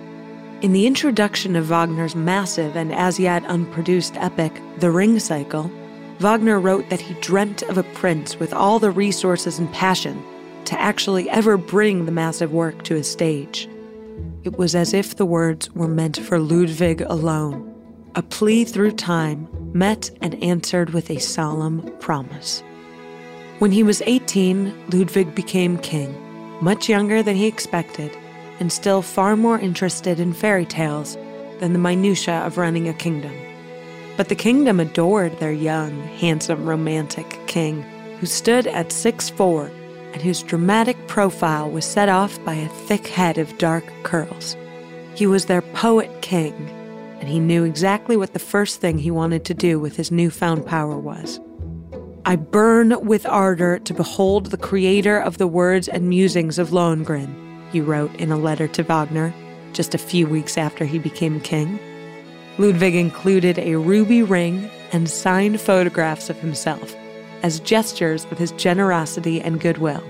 In 0.62 0.74
the 0.74 0.86
introduction 0.86 1.56
of 1.56 1.70
Wagner's 1.70 2.16
massive 2.16 2.78
and 2.78 2.94
as 2.94 3.20
yet 3.20 3.44
unproduced 3.46 4.16
epic, 4.18 4.62
The 4.78 4.92
Ring 4.92 5.18
Cycle, 5.18 5.72
Wagner 6.20 6.60
wrote 6.60 6.88
that 6.92 7.02
he 7.02 7.16
dreamt 7.16 7.64
of 7.64 7.80
a 7.80 7.94
prince 7.96 8.40
with 8.40 8.54
all 8.54 8.78
the 8.78 8.92
resources 8.92 9.58
and 9.58 9.74
passion 9.74 10.24
to 10.66 10.80
actually 10.80 11.30
ever 11.30 11.58
bring 11.58 12.06
the 12.06 12.12
massive 12.12 12.52
work 12.52 12.84
to 12.84 12.96
a 12.96 13.04
stage. 13.04 13.68
It 14.44 14.58
was 14.58 14.76
as 14.76 14.94
if 14.94 15.16
the 15.16 15.26
words 15.26 15.72
were 15.76 15.88
meant 15.88 16.18
for 16.18 16.40
Ludwig 16.40 17.02
alone, 17.02 17.74
a 18.16 18.24
plea 18.24 18.66
through 18.66 18.92
time 18.94 19.48
met 19.74 20.10
and 20.22 20.42
answered 20.44 20.92
with 20.92 21.10
a 21.10 21.20
solemn 21.20 21.82
promise. 22.00 22.64
When 23.60 23.72
he 23.72 23.84
was 23.84 24.02
18, 24.06 24.90
Ludwig 24.90 25.36
became 25.36 25.78
king, 25.78 26.16
much 26.62 26.90
younger 26.90 27.22
than 27.22 27.36
he 27.36 27.46
expected, 27.46 28.16
and 28.60 28.72
still 28.72 29.02
far 29.02 29.38
more 29.38 29.60
interested 29.60 30.20
in 30.20 30.34
fairy 30.34 30.66
tales 30.66 31.16
than 31.60 31.74
the 31.74 31.80
minutiae 31.80 32.46
of 32.46 32.58
running 32.58 32.88
a 32.90 32.94
kingdom. 32.94 33.34
But 34.18 34.30
the 34.30 34.36
kingdom 34.36 34.80
adored 34.80 35.40
their 35.40 35.52
young, 35.52 36.02
handsome, 36.02 36.66
romantic 36.66 37.40
king, 37.48 37.84
who 38.20 38.26
stood 38.26 38.68
at 38.68 38.92
six 38.92 39.30
four 39.30 39.72
and 40.14 40.22
whose 40.22 40.44
dramatic 40.44 41.08
profile 41.08 41.70
was 41.70 41.86
set 41.86 42.10
off 42.10 42.44
by 42.44 42.54
a 42.54 42.70
thick 42.70 43.08
head 43.08 43.38
of 43.38 43.58
dark 43.58 43.86
curls. 44.04 44.56
He 45.16 45.28
was 45.28 45.46
their 45.46 45.62
poet 45.62 46.22
king, 46.22 46.54
and 47.20 47.30
he 47.30 47.40
knew 47.40 47.64
exactly 47.64 48.18
what 48.18 48.34
the 48.34 48.40
first 48.40 48.82
thing 48.82 48.98
he 48.98 49.12
wanted 49.12 49.46
to 49.46 49.54
do 49.54 49.80
with 49.80 49.96
his 49.96 50.12
newfound 50.12 50.66
power 50.66 50.98
was. 50.98 51.40
I 52.26 52.36
burn 52.36 53.06
with 53.06 53.26
ardor 53.26 53.80
to 53.80 53.94
behold 53.94 54.48
the 54.48 54.58
creator 54.58 55.18
of 55.18 55.38
the 55.38 55.48
words 55.48 55.88
and 55.88 56.08
musings 56.08 56.60
of 56.60 56.70
Lohengrin, 56.70 57.34
he 57.72 57.82
wrote 57.82 58.14
in 58.16 58.32
a 58.32 58.38
letter 58.38 58.68
to 58.70 58.84
Wagner 58.84 59.34
just 59.74 59.96
a 59.96 59.98
few 59.98 60.28
weeks 60.28 60.58
after 60.58 60.86
he 60.86 61.00
became 61.00 61.40
king. 61.40 61.80
Ludwig 62.58 62.96
included 62.96 63.58
a 63.58 63.76
ruby 63.76 64.22
ring 64.22 64.70
and 64.92 65.10
signed 65.10 65.62
photographs 65.62 66.30
of 66.30 66.38
himself 66.38 66.96
as 67.44 67.60
gestures 67.60 68.26
of 68.32 68.38
his 68.38 68.52
generosity 68.54 69.42
and 69.42 69.60
goodwill. 69.60 70.04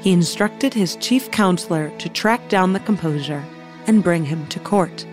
He 0.00 0.12
instructed 0.12 0.74
his 0.74 0.96
chief 0.96 1.30
counselor 1.30 1.96
to 1.98 2.08
track 2.08 2.48
down 2.48 2.72
the 2.72 2.80
composer 2.80 3.44
and 3.86 4.02
bring 4.02 4.24
him 4.24 4.46
to 4.48 4.58
court. 4.60 5.06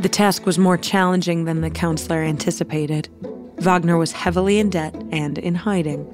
The 0.00 0.08
task 0.08 0.46
was 0.46 0.58
more 0.58 0.78
challenging 0.78 1.44
than 1.44 1.60
the 1.60 1.70
counselor 1.70 2.22
anticipated. 2.22 3.08
Wagner 3.58 3.98
was 3.98 4.12
heavily 4.12 4.58
in 4.58 4.70
debt 4.70 4.94
and 5.12 5.38
in 5.38 5.54
hiding. 5.54 6.04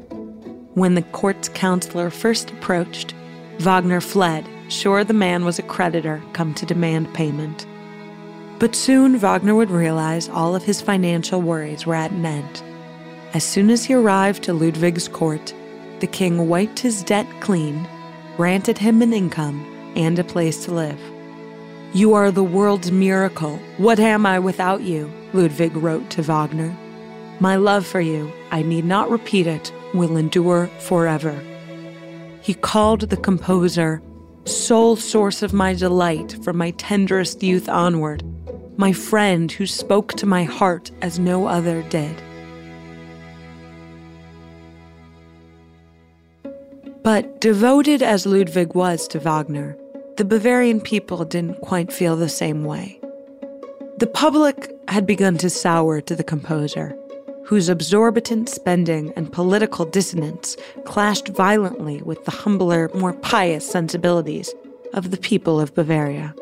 When 0.75 0.95
the 0.95 1.03
court's 1.03 1.49
counselor 1.49 2.11
first 2.11 2.51
approached, 2.51 3.15
Wagner 3.61 4.01
fled, 4.01 4.47
sure 4.69 5.05
the 5.05 5.15
man 5.15 5.45
was 5.45 5.59
a 5.59 5.63
creditor 5.63 6.23
come 6.33 6.53
to 6.55 6.67
demand 6.67 7.15
payment. 7.15 7.67
But 8.59 8.75
soon 8.75 9.17
Wagner 9.19 9.55
would 9.55 9.71
realize 9.71 10.29
all 10.29 10.55
of 10.55 10.65
his 10.65 10.81
financial 10.81 11.41
worries 11.41 11.87
were 11.87 11.95
at 11.95 12.11
an 12.11 12.27
end. 12.27 12.63
As 13.37 13.45
soon 13.45 13.69
as 13.69 13.85
he 13.85 13.93
arrived 13.93 14.45
to 14.45 14.55
Ludwig's 14.55 15.09
court, 15.09 15.53
the 16.01 16.07
king 16.07 16.49
wiped 16.49 16.79
his 16.79 17.03
debt 17.03 17.27
clean, 17.41 17.87
granted 18.39 18.79
him 18.79 19.03
an 19.03 19.13
income, 19.13 19.63
and 19.95 20.19
a 20.19 20.25
place 20.25 20.65
to 20.65 20.73
live. 20.73 20.99
You 21.93 22.15
are 22.15 22.31
the 22.31 22.43
world's 22.43 22.91
miracle. 22.91 23.59
What 23.77 24.01
am 24.01 24.25
I 24.25 24.39
without 24.39 24.81
you? 24.81 25.13
Ludwig 25.35 25.77
wrote 25.77 26.09
to 26.13 26.23
Wagner. 26.23 26.75
My 27.39 27.57
love 27.57 27.87
for 27.87 28.01
you, 28.01 28.33
I 28.53 28.63
need 28.63 28.87
not 28.87 29.11
repeat 29.11 29.47
it, 29.47 29.71
will 29.93 30.17
endure 30.17 30.69
forever. 30.79 31.39
He 32.41 32.55
called 32.55 33.03
the 33.03 33.19
composer 33.19 34.01
sole 34.47 34.97
source 34.97 35.43
of 35.43 35.53
my 35.53 35.75
delight 35.75 36.43
from 36.43 36.57
my 36.57 36.71
tenderest 36.71 37.43
youth 37.43 37.69
onward, 37.69 38.23
my 38.79 38.95
friend 38.95 39.53
who 39.53 39.67
spoke 39.67 40.15
to 40.15 40.25
my 40.25 40.45
heart 40.45 40.91
as 41.03 41.19
no 41.19 41.49
other 41.49 41.83
did. 41.83 42.23
But 47.07 47.41
devoted 47.41 48.03
as 48.03 48.27
Ludwig 48.27 48.75
was 48.75 49.07
to 49.09 49.21
Wagner, 49.21 49.79
the 50.17 50.25
Bavarian 50.25 50.81
people 50.81 51.25
didn't 51.25 51.61
quite 51.61 51.93
feel 51.93 52.17
the 52.17 52.29
same 52.29 52.65
way. 52.65 52.99
The 53.99 54.09
public 54.09 54.73
had 54.89 55.07
begun 55.07 55.39
to 55.39 55.49
sour 55.49 56.01
to 56.01 56.17
the 56.17 56.25
composer, 56.25 56.99
whose 57.45 57.69
absorbent 57.69 58.49
spending 58.49 59.13
and 59.15 59.33
political 59.33 59.85
dissonance 59.85 60.57
clashed 60.85 61.29
violently 61.29 62.03
with 62.03 62.25
the 62.25 62.33
humbler, 62.33 62.91
more 62.93 63.13
pious 63.13 63.71
sensibilities 63.71 64.53
of 64.93 65.13
the 65.13 65.17
people 65.17 65.61
of 65.61 65.77
Bavaria. 65.77 66.35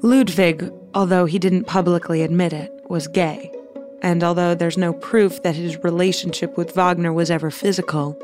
Ludwig, 0.00 0.72
although 0.94 1.26
he 1.26 1.38
didn't 1.38 1.64
publicly 1.64 2.22
admit 2.22 2.54
it, 2.54 2.72
was 2.88 3.08
gay, 3.08 3.52
and 4.00 4.24
although 4.24 4.54
there's 4.54 4.78
no 4.78 4.94
proof 4.94 5.42
that 5.42 5.56
his 5.56 5.84
relationship 5.84 6.56
with 6.56 6.74
Wagner 6.74 7.12
was 7.12 7.30
ever 7.30 7.50
physical, 7.50 8.18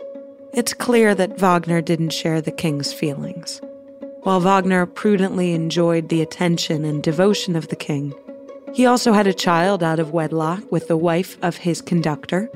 it's 0.56 0.72
clear 0.72 1.14
that 1.14 1.38
Wagner 1.38 1.82
didn't 1.82 2.14
share 2.14 2.40
the 2.40 2.50
king's 2.50 2.90
feelings. 2.90 3.60
While 4.22 4.40
Wagner 4.40 4.86
prudently 4.86 5.52
enjoyed 5.52 6.08
the 6.08 6.22
attention 6.22 6.82
and 6.82 7.02
devotion 7.02 7.56
of 7.56 7.68
the 7.68 7.76
king, 7.76 8.14
he 8.72 8.86
also 8.86 9.12
had 9.12 9.26
a 9.26 9.34
child 9.34 9.82
out 9.82 10.00
of 10.00 10.12
wedlock 10.12 10.72
with 10.72 10.88
the 10.88 10.96
wife 10.96 11.36
of 11.42 11.58
his 11.58 11.82
conductor, 11.82 12.50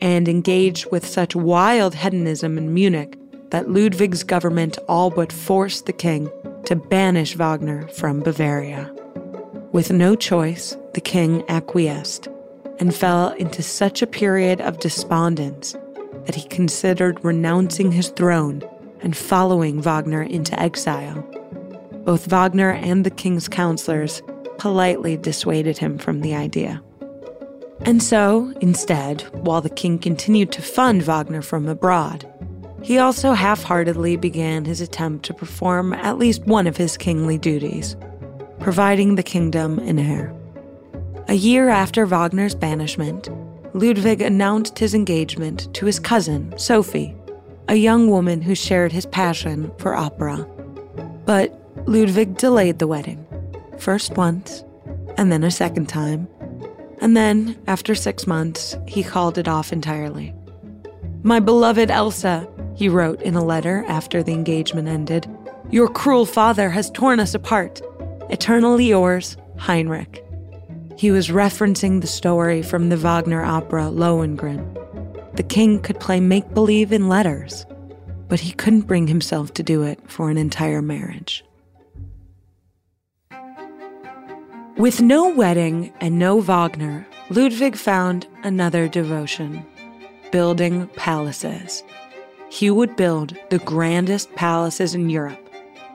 and 0.00 0.28
engaged 0.28 0.90
with 0.90 1.06
such 1.06 1.36
wild 1.36 1.94
hedonism 1.94 2.56
in 2.56 2.72
Munich 2.72 3.18
that 3.50 3.70
Ludwig's 3.70 4.24
government 4.24 4.78
all 4.88 5.10
but 5.10 5.30
forced 5.30 5.84
the 5.84 5.92
king 5.92 6.30
to 6.64 6.74
banish 6.74 7.34
Wagner 7.34 7.86
from 7.88 8.20
Bavaria. 8.20 8.90
With 9.72 9.92
no 9.92 10.16
choice, 10.16 10.74
the 10.94 11.02
king 11.02 11.44
acquiesced 11.50 12.28
and 12.78 12.94
fell 12.94 13.28
into 13.34 13.62
such 13.62 14.00
a 14.00 14.06
period 14.06 14.62
of 14.62 14.80
despondence 14.80 15.76
that 16.26 16.34
he 16.34 16.48
considered 16.48 17.24
renouncing 17.24 17.92
his 17.92 18.08
throne 18.10 18.62
and 19.00 19.16
following 19.16 19.82
Wagner 19.82 20.22
into 20.22 20.58
exile. 20.60 21.22
Both 22.04 22.26
Wagner 22.26 22.70
and 22.70 23.04
the 23.04 23.10
king's 23.10 23.48
counselors 23.48 24.22
politely 24.58 25.16
dissuaded 25.16 25.78
him 25.78 25.98
from 25.98 26.20
the 26.20 26.34
idea. 26.34 26.82
And 27.84 28.02
so, 28.02 28.52
instead, 28.60 29.22
while 29.44 29.60
the 29.60 29.70
king 29.70 29.98
continued 29.98 30.52
to 30.52 30.62
fund 30.62 31.02
Wagner 31.02 31.42
from 31.42 31.68
abroad, 31.68 32.28
he 32.82 32.98
also 32.98 33.32
half 33.32 33.62
heartedly 33.62 34.16
began 34.16 34.64
his 34.64 34.80
attempt 34.80 35.24
to 35.26 35.34
perform 35.34 35.92
at 35.92 36.18
least 36.18 36.44
one 36.46 36.66
of 36.66 36.76
his 36.76 36.96
kingly 36.96 37.38
duties 37.38 37.96
providing 38.62 39.16
the 39.16 39.22
kingdom 39.24 39.80
an 39.80 39.98
heir. 39.98 40.32
A 41.26 41.34
year 41.34 41.68
after 41.68 42.06
Wagner's 42.06 42.54
banishment, 42.54 43.28
Ludwig 43.74 44.20
announced 44.20 44.78
his 44.78 44.94
engagement 44.94 45.72
to 45.74 45.86
his 45.86 45.98
cousin, 45.98 46.52
Sophie, 46.58 47.14
a 47.68 47.76
young 47.76 48.10
woman 48.10 48.42
who 48.42 48.54
shared 48.54 48.92
his 48.92 49.06
passion 49.06 49.72
for 49.78 49.94
opera. 49.94 50.46
But 51.24 51.58
Ludwig 51.86 52.36
delayed 52.36 52.78
the 52.78 52.86
wedding, 52.86 53.26
first 53.78 54.16
once, 54.16 54.62
and 55.16 55.32
then 55.32 55.42
a 55.42 55.50
second 55.50 55.88
time. 55.88 56.28
And 57.00 57.16
then, 57.16 57.58
after 57.66 57.94
six 57.94 58.26
months, 58.26 58.76
he 58.86 59.02
called 59.02 59.38
it 59.38 59.48
off 59.48 59.72
entirely. 59.72 60.34
My 61.22 61.40
beloved 61.40 61.90
Elsa, 61.90 62.46
he 62.74 62.88
wrote 62.88 63.22
in 63.22 63.34
a 63.34 63.44
letter 63.44 63.84
after 63.88 64.22
the 64.22 64.32
engagement 64.32 64.88
ended, 64.88 65.26
your 65.70 65.88
cruel 65.88 66.26
father 66.26 66.68
has 66.68 66.90
torn 66.90 67.20
us 67.20 67.34
apart. 67.34 67.80
Eternally 68.28 68.86
yours, 68.86 69.36
Heinrich. 69.56 70.21
He 71.02 71.10
was 71.10 71.30
referencing 71.30 72.00
the 72.00 72.06
story 72.06 72.62
from 72.62 72.88
the 72.88 72.96
Wagner 72.96 73.42
opera 73.42 73.90
Lohengrin. 73.90 74.62
The 75.34 75.42
king 75.42 75.80
could 75.80 75.98
play 75.98 76.20
make 76.20 76.54
believe 76.54 76.92
in 76.92 77.08
letters, 77.08 77.66
but 78.28 78.38
he 78.38 78.52
couldn't 78.52 78.82
bring 78.82 79.08
himself 79.08 79.52
to 79.54 79.64
do 79.64 79.82
it 79.82 79.98
for 80.08 80.30
an 80.30 80.38
entire 80.38 80.80
marriage. 80.80 81.44
With 84.76 85.00
no 85.00 85.28
wedding 85.28 85.92
and 86.00 86.20
no 86.20 86.40
Wagner, 86.40 87.04
Ludwig 87.30 87.74
found 87.74 88.28
another 88.44 88.86
devotion 88.86 89.66
building 90.30 90.86
palaces. 90.94 91.82
He 92.48 92.70
would 92.70 92.94
build 92.94 93.36
the 93.50 93.58
grandest 93.58 94.32
palaces 94.36 94.94
in 94.94 95.10
Europe, 95.10 95.50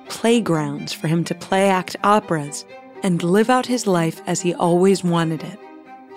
playgrounds 0.10 0.92
for 0.92 1.08
him 1.08 1.24
to 1.24 1.34
play 1.34 1.70
act 1.70 1.96
operas 2.04 2.66
and 3.08 3.24
live 3.24 3.50
out 3.50 3.66
his 3.66 3.88
life 3.88 4.22
as 4.28 4.42
he 4.42 4.54
always 4.54 5.02
wanted 5.02 5.42
it, 5.42 5.58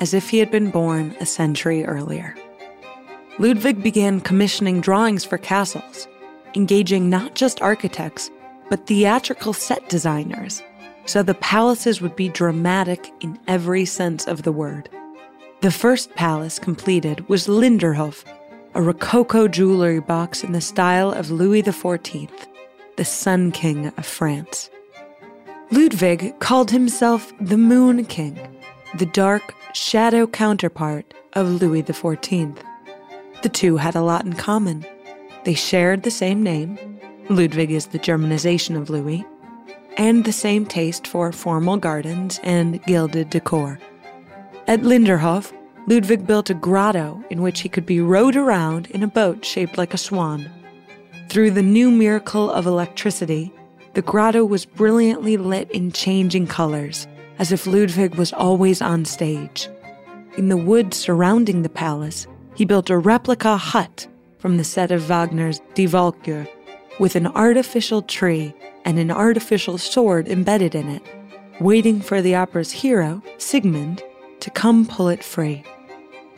as 0.01 0.13
if 0.13 0.29
he 0.29 0.39
had 0.39 0.51
been 0.51 0.73
born 0.73 1.15
a 1.21 1.25
century 1.25 1.85
earlier. 1.85 2.35
Ludwig 3.39 3.81
began 3.81 4.21
commissioning 4.21 4.81
drawings 4.81 5.25
for 5.25 5.39
castles, 5.39 6.09
engaging 6.57 7.09
not 7.09 7.37
just 7.37 7.63
architects, 7.63 8.29
but 8.69 8.89
theatrical 8.89 9.53
set 9.53 9.89
designers, 9.89 10.65
so 11.07 11.23
the 11.23 11.35
palaces 11.35 12.01
would 12.01 12.17
be 12.17 12.29
dramatic 12.29 13.13
in 13.21 13.39
every 13.47 13.85
sense 13.85 14.27
of 14.27 14.43
the 14.43 14.51
word. 14.51 14.89
The 15.61 15.71
first 15.71 16.13
palace 16.17 16.59
completed 16.59 17.29
was 17.29 17.47
Linderhof, 17.47 18.25
a 18.75 18.83
Rococo 18.83 19.47
jewelry 19.47 20.01
box 20.01 20.43
in 20.43 20.51
the 20.51 20.61
style 20.61 21.13
of 21.13 21.31
Louis 21.31 21.63
XIV, 21.63 22.29
the 22.97 23.05
Sun 23.05 23.53
King 23.53 23.93
of 23.97 24.05
France. 24.05 24.71
Ludwig 25.73 26.37
called 26.41 26.73
himself 26.73 27.33
the 27.41 27.57
Moon 27.57 28.05
King, 28.05 28.37
the 28.99 29.07
dark, 29.07 29.55
shadow 29.73 30.27
counterpart 30.27 31.15
of 31.35 31.63
Louis 31.63 31.85
XIV. 31.85 32.59
The 33.43 33.49
two 33.49 33.77
had 33.77 33.95
a 33.95 34.03
lot 34.03 34.25
in 34.25 34.33
common. 34.33 34.85
They 35.45 35.55
shared 35.55 36.03
the 36.03 36.11
same 36.11 36.43
name, 36.43 36.99
Ludwig 37.29 37.71
is 37.71 37.87
the 37.87 38.01
Germanization 38.01 38.77
of 38.77 38.91
Louis, 38.91 39.25
and 39.97 40.25
the 40.25 40.33
same 40.33 40.67
taste 40.67 41.07
for 41.07 41.31
formal 41.31 41.77
gardens 41.77 42.41
and 42.43 42.83
gilded 42.85 43.31
decor. 43.31 43.79
At 44.67 44.81
Linderhof, 44.81 45.53
Ludwig 45.87 46.27
built 46.27 46.51
a 46.51 46.55
grotto 46.55 47.23
in 47.31 47.43
which 47.43 47.61
he 47.61 47.69
could 47.69 47.87
be 47.87 48.01
rowed 48.01 48.35
around 48.35 48.89
in 48.89 49.05
a 49.05 49.09
boat 49.09 49.45
shaped 49.45 49.79
like 49.79 49.95
a 49.95 49.99
swan. 49.99 50.51
Through 51.29 51.53
the 51.53 51.63
new 51.63 51.93
miracle 51.93 52.51
of 52.51 52.67
electricity, 52.67 53.53
the 53.95 54.03
grotto 54.03 54.45
was 54.45 54.67
brilliantly 54.67 55.37
lit 55.37 55.71
in 55.71 55.91
changing 55.93 56.47
colors, 56.47 57.07
as 57.39 57.53
if 57.53 57.67
Ludwig 57.67 58.15
was 58.15 58.33
always 58.33 58.81
on 58.81 59.05
stage. 59.05 59.69
In 60.37 60.49
the 60.49 60.57
woods 60.57 60.97
surrounding 60.97 61.63
the 61.63 61.69
palace, 61.69 62.27
he 62.55 62.65
built 62.65 62.91
a 62.91 62.99
replica 62.99 63.57
hut 63.57 64.07
from 64.39 64.57
the 64.57 64.65
set 64.65 64.91
of 64.91 65.03
Wagner's 65.09 65.61
Die 65.75 65.85
Walküre, 65.85 66.49
with 66.99 67.17
an 67.17 67.27
artificial 67.27 68.03
tree 68.03 68.55
and 68.85 68.99
an 68.99 69.11
artificial 69.11 69.79
sword 69.79 70.29
embedded 70.29 70.75
in 70.75 70.89
it, 70.89 71.03
waiting 71.61 72.01
for 72.01 72.23
the 72.23 72.35
opera's 72.35 72.71
hero, 72.71 73.23
Siegmund, 73.39 74.03
to 74.41 74.51
come 74.51 74.87
pull 74.87 75.09
it 75.09 75.25
free. 75.25 75.65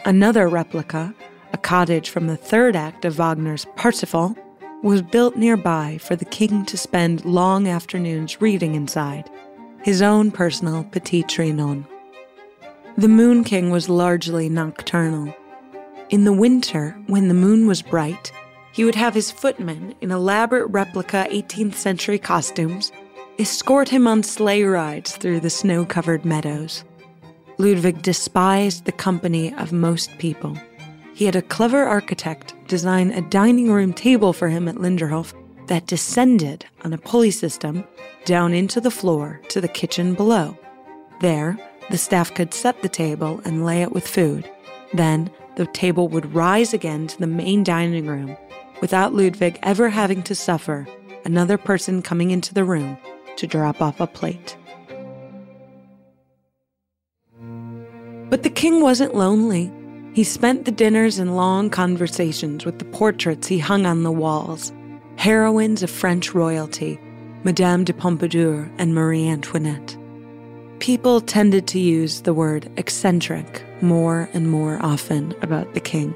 Another 0.04 0.49
replica, 0.49 1.14
a 1.52 1.59
cottage 1.59 2.11
from 2.11 2.26
the 2.26 2.37
third 2.37 2.75
act 2.75 3.04
of 3.04 3.18
Wagner's 3.18 3.66
Parsifal, 3.76 4.37
was 4.82 5.00
built 5.00 5.36
nearby 5.36 5.98
for 5.98 6.16
the 6.16 6.24
king 6.24 6.64
to 6.66 6.76
spend 6.76 7.24
long 7.24 7.68
afternoons 7.68 8.40
reading 8.40 8.74
inside, 8.74 9.30
his 9.82 10.02
own 10.02 10.30
personal 10.30 10.84
Petit 10.84 11.22
Trianon. 11.24 11.86
The 12.96 13.09
Moon 13.09 13.44
King 13.44 13.70
was 13.70 13.88
largely 13.88 14.48
nocturnal. 14.48 15.35
In 16.11 16.24
the 16.24 16.33
winter, 16.33 16.96
when 17.07 17.28
the 17.28 17.35
moon 17.35 17.66
was 17.66 17.80
bright, 17.80 18.33
he 18.72 18.85
would 18.85 18.96
have 18.96 19.14
his 19.14 19.30
footmen 19.30 19.94
in 20.00 20.11
elaborate 20.11 20.66
replica 20.66 21.26
18th 21.30 21.74
century 21.74 22.18
costumes 22.18 22.90
escort 23.38 23.88
him 23.88 24.07
on 24.07 24.22
sleigh 24.22 24.62
rides 24.62 25.16
through 25.16 25.40
the 25.40 25.50
snow 25.50 25.85
covered 25.85 26.24
meadows. 26.24 26.85
Ludwig 27.59 28.02
despised 28.02 28.85
the 28.85 28.92
company 28.92 29.54
of 29.54 29.72
most 29.72 30.18
people 30.18 30.59
he 31.14 31.25
had 31.25 31.37
a 31.37 31.42
clever 31.42 31.85
architect 31.85 32.55
design 32.68 33.11
a 33.11 33.20
dining 33.22 33.70
room 33.70 33.92
table 33.92 34.33
for 34.33 34.48
him 34.48 34.68
at 34.68 34.77
Linderhof 34.77 35.35
that 35.68 35.87
descended 35.87 36.64
on 36.85 36.92
a 36.92 36.98
pulley 36.98 37.31
system 37.31 37.85
down 38.25 38.55
into 38.55 38.81
the 38.81 38.90
floor 38.90 39.40
to 39.48 39.61
the 39.61 39.68
kitchen 39.68 40.14
below. 40.14 40.57
There, 41.20 41.59
the 41.90 41.98
staff 41.98 42.35
could 42.35 42.55
set 42.55 42.83
the 42.83 42.88
table 42.88 43.40
and 43.44 43.64
lay 43.64 43.83
it 43.83 43.92
with 43.92 44.07
food. 44.07 44.51
Then, 44.94 45.31
the 45.57 45.66
table 45.66 46.09
would 46.09 46.35
rise 46.35 46.72
again 46.72 47.07
to 47.09 47.18
the 47.18 47.27
main 47.27 47.62
dining 47.62 48.07
room 48.07 48.37
without 48.81 49.14
Ludwig 49.14 49.59
ever 49.62 49.88
having 49.90 50.22
to 50.25 50.35
suffer 50.35 50.87
another 51.25 51.59
person 51.59 52.03
coming 52.03 52.31
into 52.31 52.55
the 52.55 52.64
room 52.64 52.98
to 53.37 53.46
drop 53.46 53.81
off 53.81 54.01
a 54.01 54.07
plate. 54.07 54.57
But 58.31 58.42
the 58.42 58.51
king 58.51 58.81
wasn't 58.81 59.14
lonely. 59.14 59.70
He 60.14 60.25
spent 60.25 60.66
the 60.66 60.72
dinners 60.72 61.18
in 61.18 61.37
long 61.37 61.70
conversations 61.70 62.66
with 62.66 62.79
the 62.79 62.85
portraits 62.85 63.48
he 63.48 63.59
hung 63.59 63.87
on 63.87 64.03
the 64.03 64.12
walls, 64.12 64.70
heroines 65.16 65.83
of 65.83 65.90
French 65.90 66.35
royalty, 66.35 67.01
Madame 67.44 67.83
de 67.83 67.94
Pompadour 67.94 68.70
and 68.77 68.94
Marie 68.94 69.27
Antoinette. 69.27 69.96
People 70.81 71.22
tended 71.22 71.66
to 71.68 71.79
use 71.79 72.20
the 72.20 72.35
word 72.35 72.70
eccentric 72.77 73.64
more 73.81 74.29
and 74.35 74.51
more 74.51 74.79
often 74.83 75.35
about 75.40 75.72
the 75.72 75.81
king. 75.81 76.14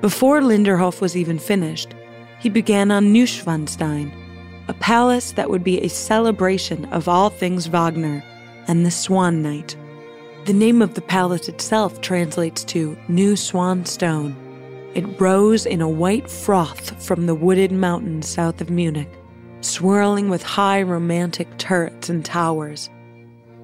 Before 0.00 0.40
Linderhof 0.40 1.02
was 1.02 1.14
even 1.14 1.38
finished, 1.38 1.94
he 2.40 2.48
began 2.48 2.90
on 2.90 3.12
Neuschwanstein, 3.12 4.10
a 4.68 4.74
palace 4.74 5.32
that 5.32 5.50
would 5.50 5.62
be 5.62 5.82
a 5.82 5.88
celebration 5.88 6.86
of 6.86 7.08
all 7.08 7.28
things 7.28 7.66
Wagner 7.66 8.24
and 8.68 8.86
the 8.86 8.90
Swan 8.90 9.42
Knight 9.42 9.76
the 10.44 10.52
name 10.52 10.82
of 10.82 10.94
the 10.94 11.00
palace 11.02 11.48
itself 11.48 12.00
translates 12.00 12.64
to 12.64 12.98
New 13.06 13.36
Swan 13.36 13.84
Stone. 13.84 14.34
It 14.92 15.20
rose 15.20 15.64
in 15.64 15.80
a 15.80 15.88
white 15.88 16.28
froth 16.28 17.00
from 17.04 17.26
the 17.26 17.34
wooded 17.34 17.70
mountains 17.70 18.28
south 18.28 18.60
of 18.60 18.68
Munich, 18.68 19.08
swirling 19.60 20.28
with 20.28 20.42
high 20.42 20.82
romantic 20.82 21.58
turrets 21.58 22.08
and 22.08 22.24
towers. 22.24 22.90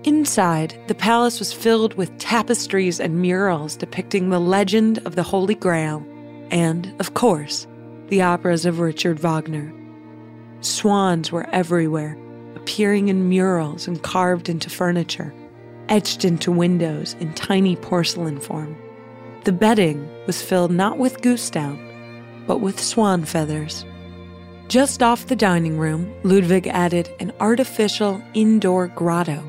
Inside, 0.05 0.79
the 0.87 0.95
palace 0.95 1.41
was 1.41 1.53
filled 1.53 1.95
with 1.95 2.17
tapestries 2.19 3.01
and 3.01 3.21
murals 3.21 3.77
depicting 3.77 4.31
the 4.31 4.39
legend 4.39 4.99
of 5.05 5.17
the 5.17 5.25
Holy 5.25 5.57
Grail 5.57 6.07
and, 6.53 6.95
of 7.01 7.15
course, 7.15 7.67
the 8.07 8.23
operas 8.23 8.65
of 8.65 8.79
Richard 8.79 9.19
Wagner. 9.19 9.73
Swans 10.61 11.33
were 11.33 11.51
everywhere, 11.51 12.17
appearing 12.55 13.09
in 13.09 13.29
murals 13.29 13.89
and 13.89 14.01
carved 14.01 14.49
into 14.49 14.71
furniture 14.71 15.35
etched 15.89 16.25
into 16.25 16.53
windows 16.53 17.15
in 17.21 17.33
tiny 17.35 17.77
porcelain 17.77 18.41
form. 18.41 18.77
The 19.45 19.53
bedding 19.53 20.09
was 20.27 20.43
filled 20.43 20.71
not 20.71 20.99
with 20.99 21.23
goose 21.23 21.51
down, 21.51 21.79
but 22.47 22.61
with 22.61 22.81
swan 22.81 23.25
feathers. 23.25 23.85
Just 24.69 25.03
off 25.03 25.27
the 25.27 25.37
dining 25.37 25.79
room, 25.79 26.13
Ludwig 26.25 26.67
added 26.67 27.11
an 27.21 27.33
artificial 27.41 28.23
indoor 28.35 28.89
grotto, 28.89 29.43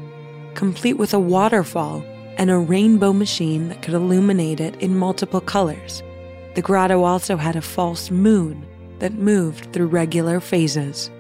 complete 0.54 0.94
with 0.94 1.14
a 1.14 1.20
waterfall 1.20 2.04
and 2.38 2.50
a 2.50 2.58
rainbow 2.58 3.12
machine 3.12 3.68
that 3.68 3.82
could 3.82 3.94
illuminate 3.94 4.62
it 4.62 4.76
in 4.82 4.98
multiple 4.98 5.42
colors. 5.42 6.02
The 6.56 6.62
grotto 6.62 7.04
also 7.04 7.36
had 7.36 7.58
a 7.58 7.62
false 7.62 8.10
moon 8.10 8.66
that 9.00 9.14
moved 9.14 9.74
through 9.74 9.88
regular 9.88 10.40
phases. 10.40 11.12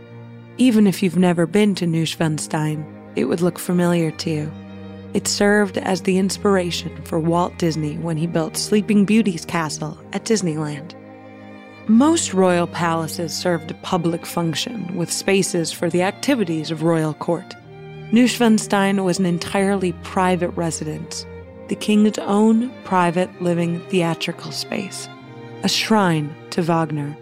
Even 0.57 0.87
if 0.87 1.03
you've 1.03 1.17
never 1.17 1.45
been 1.45 1.75
to 1.75 1.85
Neuschwanstein, 1.85 2.85
it 3.17 3.25
would 3.25 3.41
look 3.41 3.59
familiar 3.59 4.11
to 4.11 4.29
you. 4.29 4.51
It 5.13 5.27
served 5.27 5.77
as 5.77 6.03
the 6.03 6.17
inspiration 6.17 7.01
for 7.03 7.19
Walt 7.19 7.57
Disney 7.57 7.97
when 7.97 8.17
he 8.17 8.27
built 8.27 8.55
Sleeping 8.55 9.05
Beauty's 9.05 9.43
castle 9.43 9.97
at 10.13 10.23
Disneyland. 10.23 10.93
Most 11.87 12.35
royal 12.35 12.67
palaces 12.67 13.33
served 13.33 13.71
a 13.71 13.73
public 13.75 14.23
function 14.23 14.95
with 14.95 15.11
spaces 15.11 15.71
for 15.71 15.89
the 15.89 16.03
activities 16.03 16.69
of 16.69 16.83
royal 16.83 17.15
court. 17.15 17.55
Neuschwanstein 18.11 19.03
was 19.03 19.17
an 19.17 19.25
entirely 19.25 19.93
private 20.03 20.49
residence, 20.49 21.25
the 21.67 21.75
king's 21.75 22.19
own 22.19 22.71
private 22.83 23.41
living 23.41 23.79
theatrical 23.89 24.51
space, 24.51 25.09
a 25.63 25.69
shrine 25.69 26.35
to 26.51 26.61
Wagner. 26.61 27.17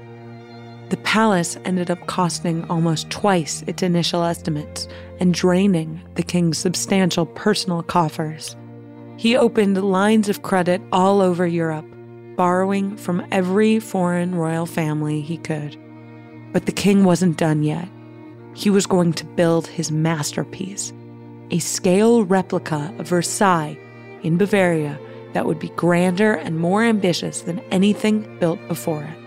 The 0.89 0.97
palace 0.97 1.58
ended 1.65 1.91
up 1.91 2.08
costing 2.08 2.63
almost 2.69 3.10
twice 3.10 3.63
its 3.67 3.84
initial 3.84 4.23
estimates 4.23 4.88
and 5.19 5.34
draining 5.34 6.02
the 6.15 6.23
king's 6.23 6.58
substantial 6.58 7.26
personal 7.26 7.84
coffers. 7.84 8.56
He 9.17 9.36
opened 9.36 9.84
lines 9.84 10.30
of 10.30 10.43
credit 10.43 10.82
all 10.91 11.21
over 11.21 11.45
Europe, 11.45 11.86
borrowing 12.38 12.95
from 12.95 13.26
every 13.32 13.80
foreign 13.80 14.36
royal 14.36 14.65
family 14.65 15.21
he 15.21 15.38
could. 15.38 15.78
But 16.54 16.65
the 16.65 16.71
king 16.71 17.04
wasn't 17.04 17.38
done 17.38 17.63
yet. 17.63 17.89
He 18.54 18.69
was 18.69 18.86
going 18.86 19.13
to 19.13 19.26
build 19.26 19.67
his 19.67 19.91
masterpiece 19.91 20.93
a 21.52 21.60
scale 21.60 22.26
replica 22.26 22.93
of 22.97 23.08
Versailles 23.08 23.78
in 24.23 24.38
Bavaria 24.38 25.00
that 25.34 25.45
would 25.45 25.60
be 25.60 25.69
grander 25.69 26.34
and 26.34 26.60
more 26.60 26.84
ambitious 26.84 27.41
than 27.41 27.60
anything 27.71 28.38
built 28.39 28.60
before 28.67 29.04
it. 29.04 29.27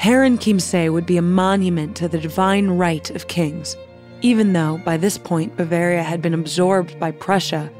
Herrenchiemsee 0.00 0.88
would 0.88 1.04
be 1.04 1.18
a 1.18 1.22
monument 1.22 1.94
to 1.98 2.08
the 2.08 2.18
divine 2.18 2.68
right 2.68 3.10
of 3.10 3.28
kings, 3.28 3.76
even 4.22 4.54
though 4.54 4.80
by 4.82 4.96
this 4.96 5.18
point 5.18 5.58
Bavaria 5.58 6.02
had 6.02 6.22
been 6.22 6.32
absorbed 6.32 6.98
by 6.98 7.10
Prussia 7.10 7.70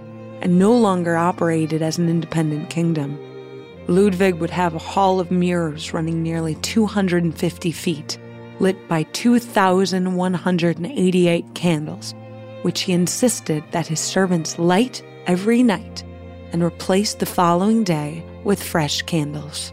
and 0.43 0.59
no 0.59 0.77
longer 0.77 1.17
operated 1.17 1.81
as 1.81 1.97
an 1.97 2.11
independent 2.11 2.69
kingdom. 2.69 3.19
Ludwig 3.87 4.35
would 4.35 4.51
have 4.51 4.75
a 4.75 4.79
hall 4.79 5.19
of 5.19 5.31
mirrors 5.31 5.95
running 5.95 6.23
nearly 6.23 6.57
250 6.57 7.73
feet, 7.73 8.19
lit 8.59 8.87
by 8.87 9.05
2,188 9.05 11.55
candles, 11.55 12.15
which 12.61 12.83
he 12.83 12.93
insisted 12.93 13.65
that 13.71 13.87
his 13.87 14.01
servants 14.01 14.59
light 14.59 15.03
every 15.27 15.63
night 15.63 16.05
and 16.53 16.63
replace 16.63 17.15
the 17.15 17.25
following 17.25 17.83
day 17.83 18.23
with 18.45 18.63
fresh 18.63 19.01
candles. 19.01 19.73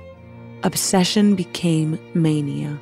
Obsession 0.63 1.35
became 1.35 1.99
mania. 2.13 2.79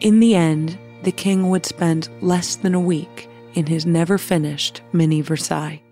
In 0.00 0.20
the 0.20 0.34
end, 0.34 0.78
the 1.02 1.12
king 1.12 1.50
would 1.50 1.66
spend 1.66 2.08
less 2.20 2.56
than 2.56 2.74
a 2.74 2.80
week 2.80 3.28
in 3.54 3.66
his 3.66 3.86
never 3.86 4.18
finished 4.18 4.82
mini 4.92 5.20
Versailles. 5.20 5.82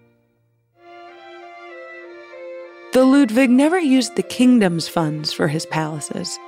Though 2.92 3.06
Ludwig 3.06 3.50
never 3.50 3.78
used 3.78 4.14
the 4.14 4.22
kingdom's 4.22 4.86
funds 4.86 5.32
for 5.32 5.48
his 5.48 5.66
palaces, 5.66 6.38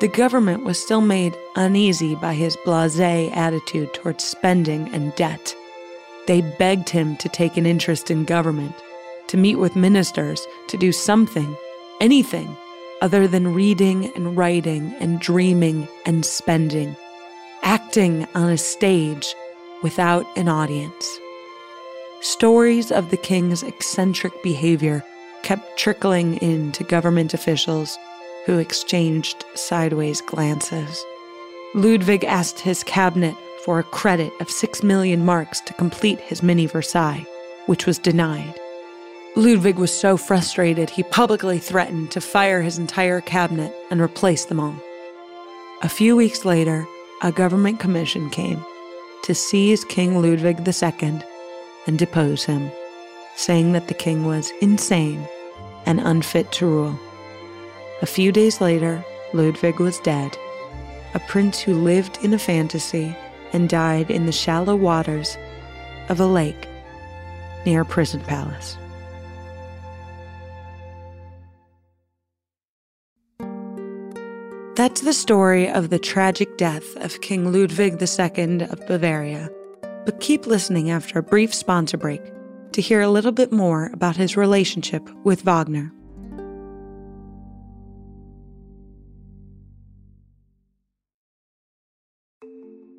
the 0.00 0.08
government 0.08 0.64
was 0.64 0.80
still 0.80 1.00
made 1.00 1.36
uneasy 1.56 2.14
by 2.14 2.34
his 2.34 2.56
blase 2.64 3.00
attitude 3.00 3.92
towards 3.94 4.22
spending 4.22 4.88
and 4.94 5.14
debt. 5.16 5.54
They 6.26 6.42
begged 6.42 6.90
him 6.90 7.16
to 7.16 7.28
take 7.28 7.56
an 7.56 7.66
interest 7.66 8.10
in 8.10 8.24
government, 8.24 8.74
to 9.28 9.36
meet 9.36 9.56
with 9.56 9.74
ministers, 9.74 10.46
to 10.68 10.76
do 10.76 10.92
something, 10.92 11.56
anything, 12.00 12.56
other 13.06 13.28
than 13.28 13.54
reading 13.54 14.10
and 14.16 14.36
writing 14.36 14.92
and 14.98 15.20
dreaming 15.20 15.86
and 16.06 16.26
spending, 16.26 16.96
acting 17.62 18.26
on 18.34 18.50
a 18.50 18.58
stage 18.58 19.32
without 19.80 20.26
an 20.36 20.48
audience. 20.48 21.20
Stories 22.20 22.90
of 22.90 23.12
the 23.12 23.16
king's 23.16 23.62
eccentric 23.62 24.32
behavior 24.42 25.04
kept 25.44 25.78
trickling 25.78 26.34
in 26.38 26.72
to 26.72 26.82
government 26.82 27.32
officials 27.32 27.96
who 28.44 28.58
exchanged 28.58 29.44
sideways 29.54 30.20
glances. 30.20 31.04
Ludwig 31.74 32.24
asked 32.24 32.58
his 32.58 32.82
cabinet 32.82 33.36
for 33.64 33.78
a 33.78 33.84
credit 33.84 34.32
of 34.40 34.50
six 34.50 34.82
million 34.82 35.24
marks 35.24 35.60
to 35.60 35.74
complete 35.74 36.18
his 36.18 36.42
mini 36.42 36.66
Versailles, 36.66 37.24
which 37.66 37.86
was 37.86 38.00
denied. 38.00 38.58
Ludwig 39.38 39.76
was 39.76 39.92
so 39.92 40.16
frustrated 40.16 40.88
he 40.88 41.02
publicly 41.02 41.58
threatened 41.58 42.10
to 42.12 42.22
fire 42.22 42.62
his 42.62 42.78
entire 42.78 43.20
cabinet 43.20 43.70
and 43.90 44.00
replace 44.00 44.46
them 44.46 44.58
all. 44.58 44.74
A 45.82 45.90
few 45.90 46.16
weeks 46.16 46.46
later, 46.46 46.86
a 47.20 47.30
government 47.30 47.78
commission 47.78 48.30
came 48.30 48.64
to 49.24 49.34
seize 49.34 49.84
King 49.84 50.22
Ludwig 50.22 50.66
II 50.66 51.20
and 51.86 51.98
depose 51.98 52.44
him, 52.44 52.70
saying 53.34 53.72
that 53.72 53.88
the 53.88 53.94
king 53.94 54.24
was 54.24 54.50
insane 54.62 55.28
and 55.84 56.00
unfit 56.00 56.50
to 56.52 56.66
rule. 56.66 56.98
A 58.00 58.06
few 58.06 58.32
days 58.32 58.62
later, 58.62 59.04
Ludwig 59.34 59.80
was 59.80 59.98
dead, 59.98 60.34
a 61.12 61.20
prince 61.28 61.60
who 61.60 61.74
lived 61.74 62.16
in 62.24 62.32
a 62.32 62.38
fantasy 62.38 63.14
and 63.52 63.68
died 63.68 64.10
in 64.10 64.24
the 64.24 64.32
shallow 64.32 64.74
waters 64.74 65.36
of 66.08 66.20
a 66.20 66.26
lake 66.26 66.66
near 67.66 67.82
a 67.82 67.84
prison 67.84 68.22
palace. 68.22 68.78
That's 74.76 75.00
the 75.00 75.14
story 75.14 75.70
of 75.70 75.88
the 75.88 75.98
tragic 75.98 76.58
death 76.58 76.96
of 76.96 77.22
King 77.22 77.50
Ludwig 77.50 77.94
II 77.94 78.60
of 78.64 78.86
Bavaria. 78.86 79.48
But 80.04 80.20
keep 80.20 80.46
listening 80.46 80.90
after 80.90 81.18
a 81.18 81.22
brief 81.22 81.54
sponsor 81.54 81.96
break 81.96 82.20
to 82.72 82.82
hear 82.82 83.00
a 83.00 83.08
little 83.08 83.32
bit 83.32 83.50
more 83.50 83.86
about 83.94 84.16
his 84.16 84.36
relationship 84.36 85.08
with 85.24 85.40
Wagner. 85.40 85.94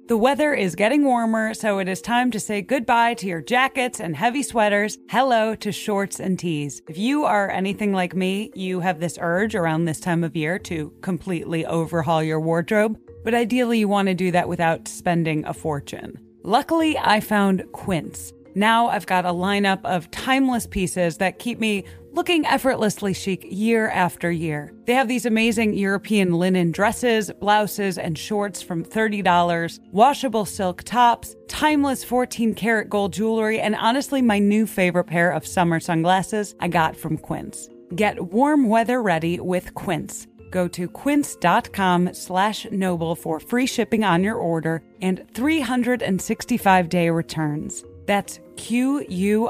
The 0.08 0.15
weather 0.15 0.54
is 0.54 0.76
getting 0.76 1.04
warmer, 1.04 1.54
so 1.54 1.80
it 1.80 1.89
is 1.89 2.00
time 2.00 2.32
to 2.32 2.39
say 2.39 2.62
goodbye 2.62 3.15
to 3.15 3.28
your 3.28 3.41
jackets 3.41 4.00
and 4.00 4.15
heavy 4.15 4.41
sweaters. 4.41 4.98
Hello 5.10 5.54
to 5.56 5.70
shorts 5.74 6.22
and 6.22 6.39
tees. 6.39 6.82
If 6.88 6.98
you 6.98 7.26
are 7.26 7.52
anything 7.52 7.91
like 7.91 8.15
me, 8.15 8.50
you 8.56 8.80
have 8.80 9.02
this 9.02 9.17
urge 9.20 9.54
around 9.54 9.84
this 9.84 10.00
time 10.00 10.24
of 10.24 10.34
year 10.34 10.60
to 10.60 10.93
completely 11.02 11.65
overhaul 11.65 12.24
your 12.24 12.39
wardrobe, 12.39 12.98
but 13.26 13.34
ideally 13.34 13.80
you 13.80 13.89
want 13.89 14.08
to 14.08 14.13
do 14.13 14.32
that 14.32 14.48
without 14.48 14.88
spending 14.88 15.46
a 15.46 15.54
fortune. 15.54 16.17
Luckily, 16.41 16.98
I 16.98 17.20
found 17.20 17.70
Quince. 17.74 18.32
Now 18.56 18.88
I've 18.88 19.08
got 19.08 19.26
a 19.26 19.34
lineup 19.34 19.84
of 19.84 20.10
timeless 20.12 20.65
pieces 20.67 21.17
that 21.17 21.38
keep 21.38 21.60
me 21.60 21.84
looking 22.18 22.48
effortlessly 22.48 23.14
chic 23.14 23.46
year 23.48 23.90
after 23.90 24.32
year. 24.32 24.74
They 24.86 24.96
have 24.96 25.08
these 25.08 25.28
amazing 25.28 25.76
European 25.76 26.34
linen 26.34 26.72
dresses, 26.72 27.32
blouses, 27.40 28.00
and 28.00 28.18
shorts 28.18 28.60
from 28.60 28.84
$30, 28.84 29.80
washable 29.92 30.46
silk 30.46 30.82
tops, 30.82 31.36
timeless 31.48 32.04
14 32.04 32.56
karat 32.56 32.90
gold 32.90 33.14
jewelry, 33.14 33.60
and 33.60 33.76
honestly, 33.76 34.24
my 34.24 34.40
new 34.40 34.66
favorite 34.66 35.04
pair 35.04 35.30
of 35.30 35.46
summer 35.46 35.80
sunglasses 35.80 36.56
I 36.60 36.70
got 36.70 36.98
from 36.98 37.20
Quince. 37.20 37.70
Get 37.96 38.34
warm 38.34 38.68
weather 38.68 39.00
ready 39.00 39.40
with 39.40 39.76
Quince. 39.76 40.26
Go 40.50 40.68
to 40.70 40.88
quince.com 40.88 42.14
slash 42.14 42.66
noble 42.72 43.14
for 43.14 43.40
free 43.40 43.68
shipping 43.68 44.04
on 44.04 44.24
your 44.24 44.38
order 44.38 44.82
and 45.04 45.24
365 45.36 46.90
day 46.90 47.10
returns. 47.12 47.84
That's 48.08 48.40
Q-U-I-N-C-E 48.58 49.46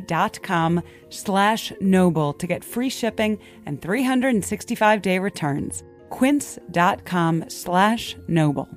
dot 0.00 0.42
com 0.42 0.82
slash 1.08 1.72
noble 1.80 2.34
to 2.34 2.46
get 2.46 2.62
free 2.62 2.90
shipping 2.90 3.38
and 3.64 3.80
365-day 3.80 5.18
returns. 5.18 5.82
Quince.com 6.10 7.44
slash 7.48 8.14
noble. 8.28 8.68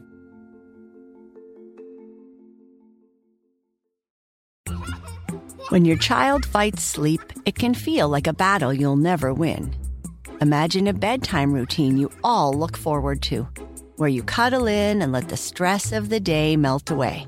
When 5.69 5.83
your 5.83 5.97
child 5.97 6.45
fights 6.45 6.83
sleep, 6.83 7.21
it 7.45 7.55
can 7.55 7.73
feel 7.73 8.07
like 8.07 8.27
a 8.27 8.33
battle 8.33 8.71
you'll 8.71 8.97
never 8.97 9.33
win. 9.33 9.75
Imagine 10.39 10.87
a 10.87 10.93
bedtime 10.93 11.51
routine 11.51 11.97
you 11.97 12.11
all 12.23 12.53
look 12.53 12.77
forward 12.77 13.21
to, 13.23 13.47
where 13.95 14.07
you 14.09 14.21
cuddle 14.21 14.67
in 14.67 15.01
and 15.01 15.11
let 15.11 15.27
the 15.27 15.37
stress 15.37 15.91
of 15.91 16.09
the 16.09 16.19
day 16.19 16.55
melt 16.55 16.91
away. 16.91 17.27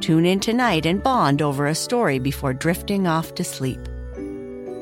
Tune 0.00 0.24
in 0.24 0.40
tonight 0.40 0.86
and 0.86 1.02
bond 1.02 1.42
over 1.42 1.66
a 1.66 1.74
story 1.74 2.18
before 2.18 2.54
drifting 2.54 3.06
off 3.06 3.34
to 3.34 3.44
sleep. 3.44 3.80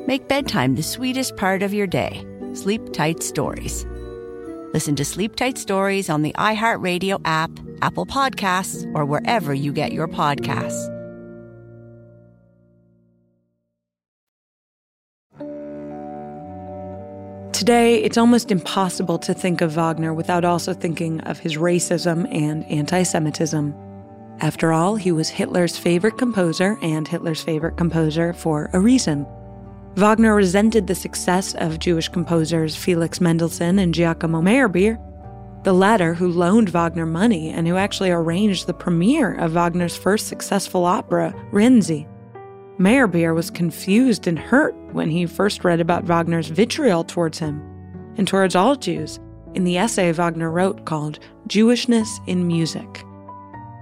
Make 0.07 0.29
bedtime 0.29 0.75
the 0.75 0.83
sweetest 0.83 1.35
part 1.35 1.61
of 1.61 1.73
your 1.73 1.87
day. 1.87 2.25
Sleep 2.53 2.93
Tight 2.93 3.21
Stories. 3.21 3.85
Listen 4.73 4.95
to 4.95 5.03
Sleep 5.03 5.35
Tight 5.35 5.57
Stories 5.57 6.09
on 6.09 6.21
the 6.21 6.31
iHeartRadio 6.33 7.19
app, 7.25 7.51
Apple 7.81 8.05
Podcasts, 8.05 8.89
or 8.95 9.03
wherever 9.03 9.53
you 9.53 9.73
get 9.73 9.91
your 9.91 10.07
podcasts. 10.07 10.87
Today, 17.51 18.01
it's 18.01 18.17
almost 18.17 18.51
impossible 18.51 19.19
to 19.19 19.33
think 19.33 19.59
of 19.59 19.73
Wagner 19.73 20.13
without 20.13 20.45
also 20.45 20.73
thinking 20.73 21.19
of 21.21 21.39
his 21.39 21.57
racism 21.57 22.25
and 22.33 22.63
anti 22.65 23.03
Semitism. 23.03 23.88
After 24.41 24.71
all, 24.71 24.95
he 24.95 25.11
was 25.11 25.27
Hitler's 25.27 25.77
favorite 25.77 26.17
composer 26.17 26.77
and 26.81 27.05
Hitler's 27.05 27.43
favorite 27.43 27.75
composer 27.75 28.31
for 28.31 28.69
a 28.71 28.79
reason. 28.79 29.27
Wagner 29.95 30.33
resented 30.33 30.87
the 30.87 30.95
success 30.95 31.55
of 31.55 31.79
Jewish 31.79 32.07
composers 32.07 32.75
Felix 32.75 33.19
Mendelssohn 33.19 33.79
and 33.79 33.93
Giacomo 33.93 34.41
Meyerbeer, 34.41 34.97
the 35.63 35.73
latter 35.73 36.13
who 36.13 36.31
loaned 36.31 36.69
Wagner 36.69 37.05
money 37.05 37.49
and 37.49 37.67
who 37.67 37.75
actually 37.75 38.11
arranged 38.11 38.65
the 38.65 38.73
premiere 38.73 39.33
of 39.35 39.53
Wagner's 39.53 39.97
first 39.97 40.27
successful 40.27 40.85
opera, 40.85 41.33
Rienzi. 41.51 42.07
Meyerbeer 42.79 43.35
was 43.35 43.51
confused 43.51 44.25
and 44.25 44.39
hurt 44.39 44.73
when 44.93 45.09
he 45.09 45.25
first 45.25 45.65
read 45.65 45.81
about 45.81 46.05
Wagner's 46.05 46.47
vitriol 46.47 47.03
towards 47.03 47.39
him 47.39 47.61
and 48.15 48.25
towards 48.25 48.55
all 48.55 48.77
Jews 48.77 49.19
in 49.53 49.65
the 49.65 49.77
essay 49.77 50.13
Wagner 50.13 50.49
wrote 50.49 50.85
called 50.85 51.19
Jewishness 51.49 52.07
in 52.25 52.47
Music. 52.47 53.03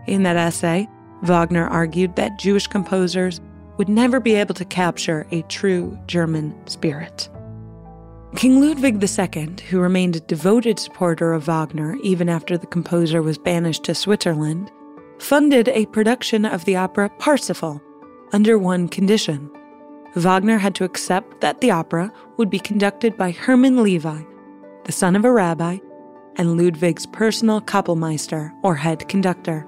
In 0.08 0.24
that 0.24 0.38
essay, 0.38 0.88
Wagner 1.22 1.67
argued 1.67 2.15
that 2.15 2.39
Jewish 2.39 2.67
composers 2.67 3.41
would 3.78 3.89
never 3.89 4.20
be 4.20 4.36
able 4.36 4.56
to 4.56 4.65
capture 4.65 5.28
a 5.32 5.41
true 5.43 5.98
German 6.08 6.56
spirit. 6.67 7.30
King 8.36 8.60
Ludwig 8.62 9.02
II, 9.02 9.56
who 9.70 9.80
remained 9.80 10.15
a 10.15 10.22
devoted 10.22 10.80
supporter 10.80 11.34
of 11.34 11.43
Wagner 11.43 11.96
even 12.04 12.30
after 12.30 12.58
the 12.58 12.67
composer 12.67 13.22
was 13.22 13.38
banished 13.38 13.84
to 13.84 13.96
Switzerland, 13.96 14.72
funded 15.20 15.70
a 15.70 15.86
production 15.88 16.46
of 16.46 16.65
the 16.65 16.76
opera 16.76 17.10
Parsifal 17.20 17.82
under 18.34 18.58
one 18.58 18.88
condition. 18.88 19.50
Wagner 20.15 20.58
had 20.58 20.76
to 20.76 20.84
accept 20.84 21.41
that 21.41 21.62
the 21.62 21.72
opera 21.72 22.12
would 22.38 22.50
be 22.50 22.60
conducted 22.60 23.17
by 23.17 23.32
Hermann 23.32 23.82
Levi, 23.84 24.22
the 24.84 24.91
son 24.91 25.15
of 25.15 25.26
a 25.26 25.32
rabbi, 25.32 25.78
and 26.36 26.58
Ludwig's 26.58 27.06
personal 27.06 27.62
Kapellmeister, 27.62 28.52
or 28.63 28.76
head 28.76 29.08
conductor. 29.10 29.65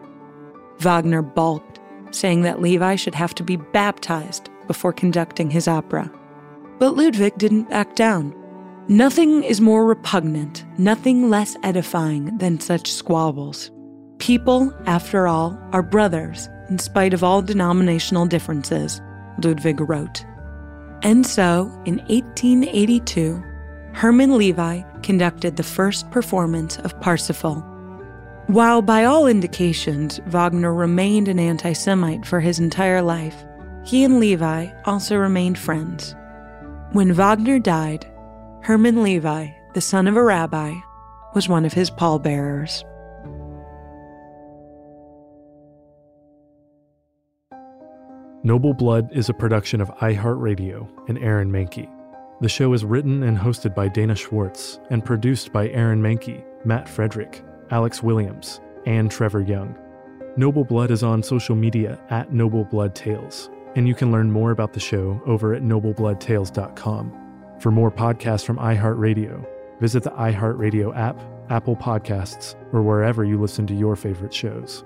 Wagner 0.79 1.21
balked, 1.21 1.79
saying 2.11 2.41
that 2.41 2.61
Levi 2.61 2.95
should 2.95 3.15
have 3.15 3.35
to 3.35 3.43
be 3.43 3.57
baptized 3.57 4.49
before 4.67 4.93
conducting 4.93 5.49
his 5.49 5.67
opera. 5.67 6.11
But 6.79 6.95
Ludwig 6.95 7.37
didn't 7.37 7.69
back 7.69 7.95
down. 7.95 8.35
Nothing 8.87 9.43
is 9.43 9.61
more 9.61 9.85
repugnant, 9.85 10.65
nothing 10.77 11.29
less 11.29 11.55
edifying 11.63 12.37
than 12.37 12.59
such 12.59 12.91
squabbles. 12.91 13.71
People, 14.17 14.73
after 14.85 15.27
all, 15.27 15.59
are 15.73 15.83
brothers, 15.83 16.49
in 16.69 16.79
spite 16.79 17.13
of 17.13 17.23
all 17.23 17.41
denominational 17.41 18.25
differences, 18.25 19.01
Ludwig 19.43 19.79
wrote. 19.81 20.25
And 21.03 21.25
so, 21.25 21.71
in 21.85 21.97
1882, 22.07 23.43
Hermann 23.93 24.37
Levi 24.37 24.81
conducted 25.01 25.55
the 25.55 25.63
first 25.63 26.09
performance 26.11 26.77
of 26.79 26.99
Parsifal. 26.99 27.63
While 28.49 28.81
by 28.81 29.05
all 29.05 29.27
indications 29.27 30.19
Wagner 30.25 30.73
remained 30.73 31.27
an 31.27 31.37
anti 31.37 31.71
Semite 31.71 32.25
for 32.25 32.39
his 32.39 32.57
entire 32.57 32.99
life, 32.99 33.45
he 33.85 34.03
and 34.03 34.19
Levi 34.19 34.69
also 34.85 35.17
remained 35.17 35.59
friends. 35.59 36.15
When 36.93 37.13
Wagner 37.13 37.59
died, 37.59 38.11
Hermann 38.63 39.03
Levi, 39.03 39.49
the 39.75 39.81
son 39.81 40.07
of 40.07 40.17
a 40.17 40.23
rabbi, 40.23 40.73
was 41.35 41.47
one 41.47 41.63
of 41.63 41.73
his 41.73 41.91
pallbearers. 41.91 42.83
Noble 48.41 48.73
Blood 48.73 49.09
is 49.15 49.29
a 49.29 49.33
production 49.35 49.79
of 49.79 49.95
iHeartRadio 49.97 50.89
and 51.07 51.19
Aaron 51.19 51.51
Mahnke. 51.51 51.87
The 52.41 52.49
show 52.49 52.73
is 52.73 52.83
written 52.83 53.21
and 53.21 53.37
hosted 53.37 53.75
by 53.75 53.89
Dana 53.89 54.15
Schwartz 54.15 54.79
and 54.89 55.05
produced 55.05 55.53
by 55.53 55.69
Aaron 55.69 56.01
Mahnke, 56.01 56.43
Matt 56.65 56.89
Frederick, 56.89 57.43
Alex 57.71 58.03
Williams, 58.03 58.61
and 58.85 59.11
Trevor 59.11 59.41
Young. 59.41 59.77
Noble 60.37 60.63
Blood 60.63 60.91
is 60.91 61.03
on 61.03 61.23
social 61.23 61.55
media 61.55 61.99
at 62.09 62.31
Noble 62.31 62.65
Blood 62.65 62.95
Tales, 62.95 63.49
and 63.75 63.87
you 63.87 63.95
can 63.95 64.11
learn 64.11 64.31
more 64.31 64.51
about 64.51 64.73
the 64.73 64.79
show 64.79 65.21
over 65.25 65.53
at 65.53 65.63
noblebloodtales.com. 65.63 67.13
For 67.59 67.71
more 67.71 67.91
podcasts 67.91 68.45
from 68.45 68.57
iHeartRadio, 68.57 69.45
visit 69.79 70.03
the 70.03 70.11
iHeartRadio 70.11 70.95
app, 70.97 71.19
Apple 71.49 71.75
Podcasts, 71.75 72.55
or 72.71 72.81
wherever 72.81 73.25
you 73.25 73.39
listen 73.39 73.67
to 73.67 73.75
your 73.75 73.95
favorite 73.95 74.33
shows. 74.33 74.85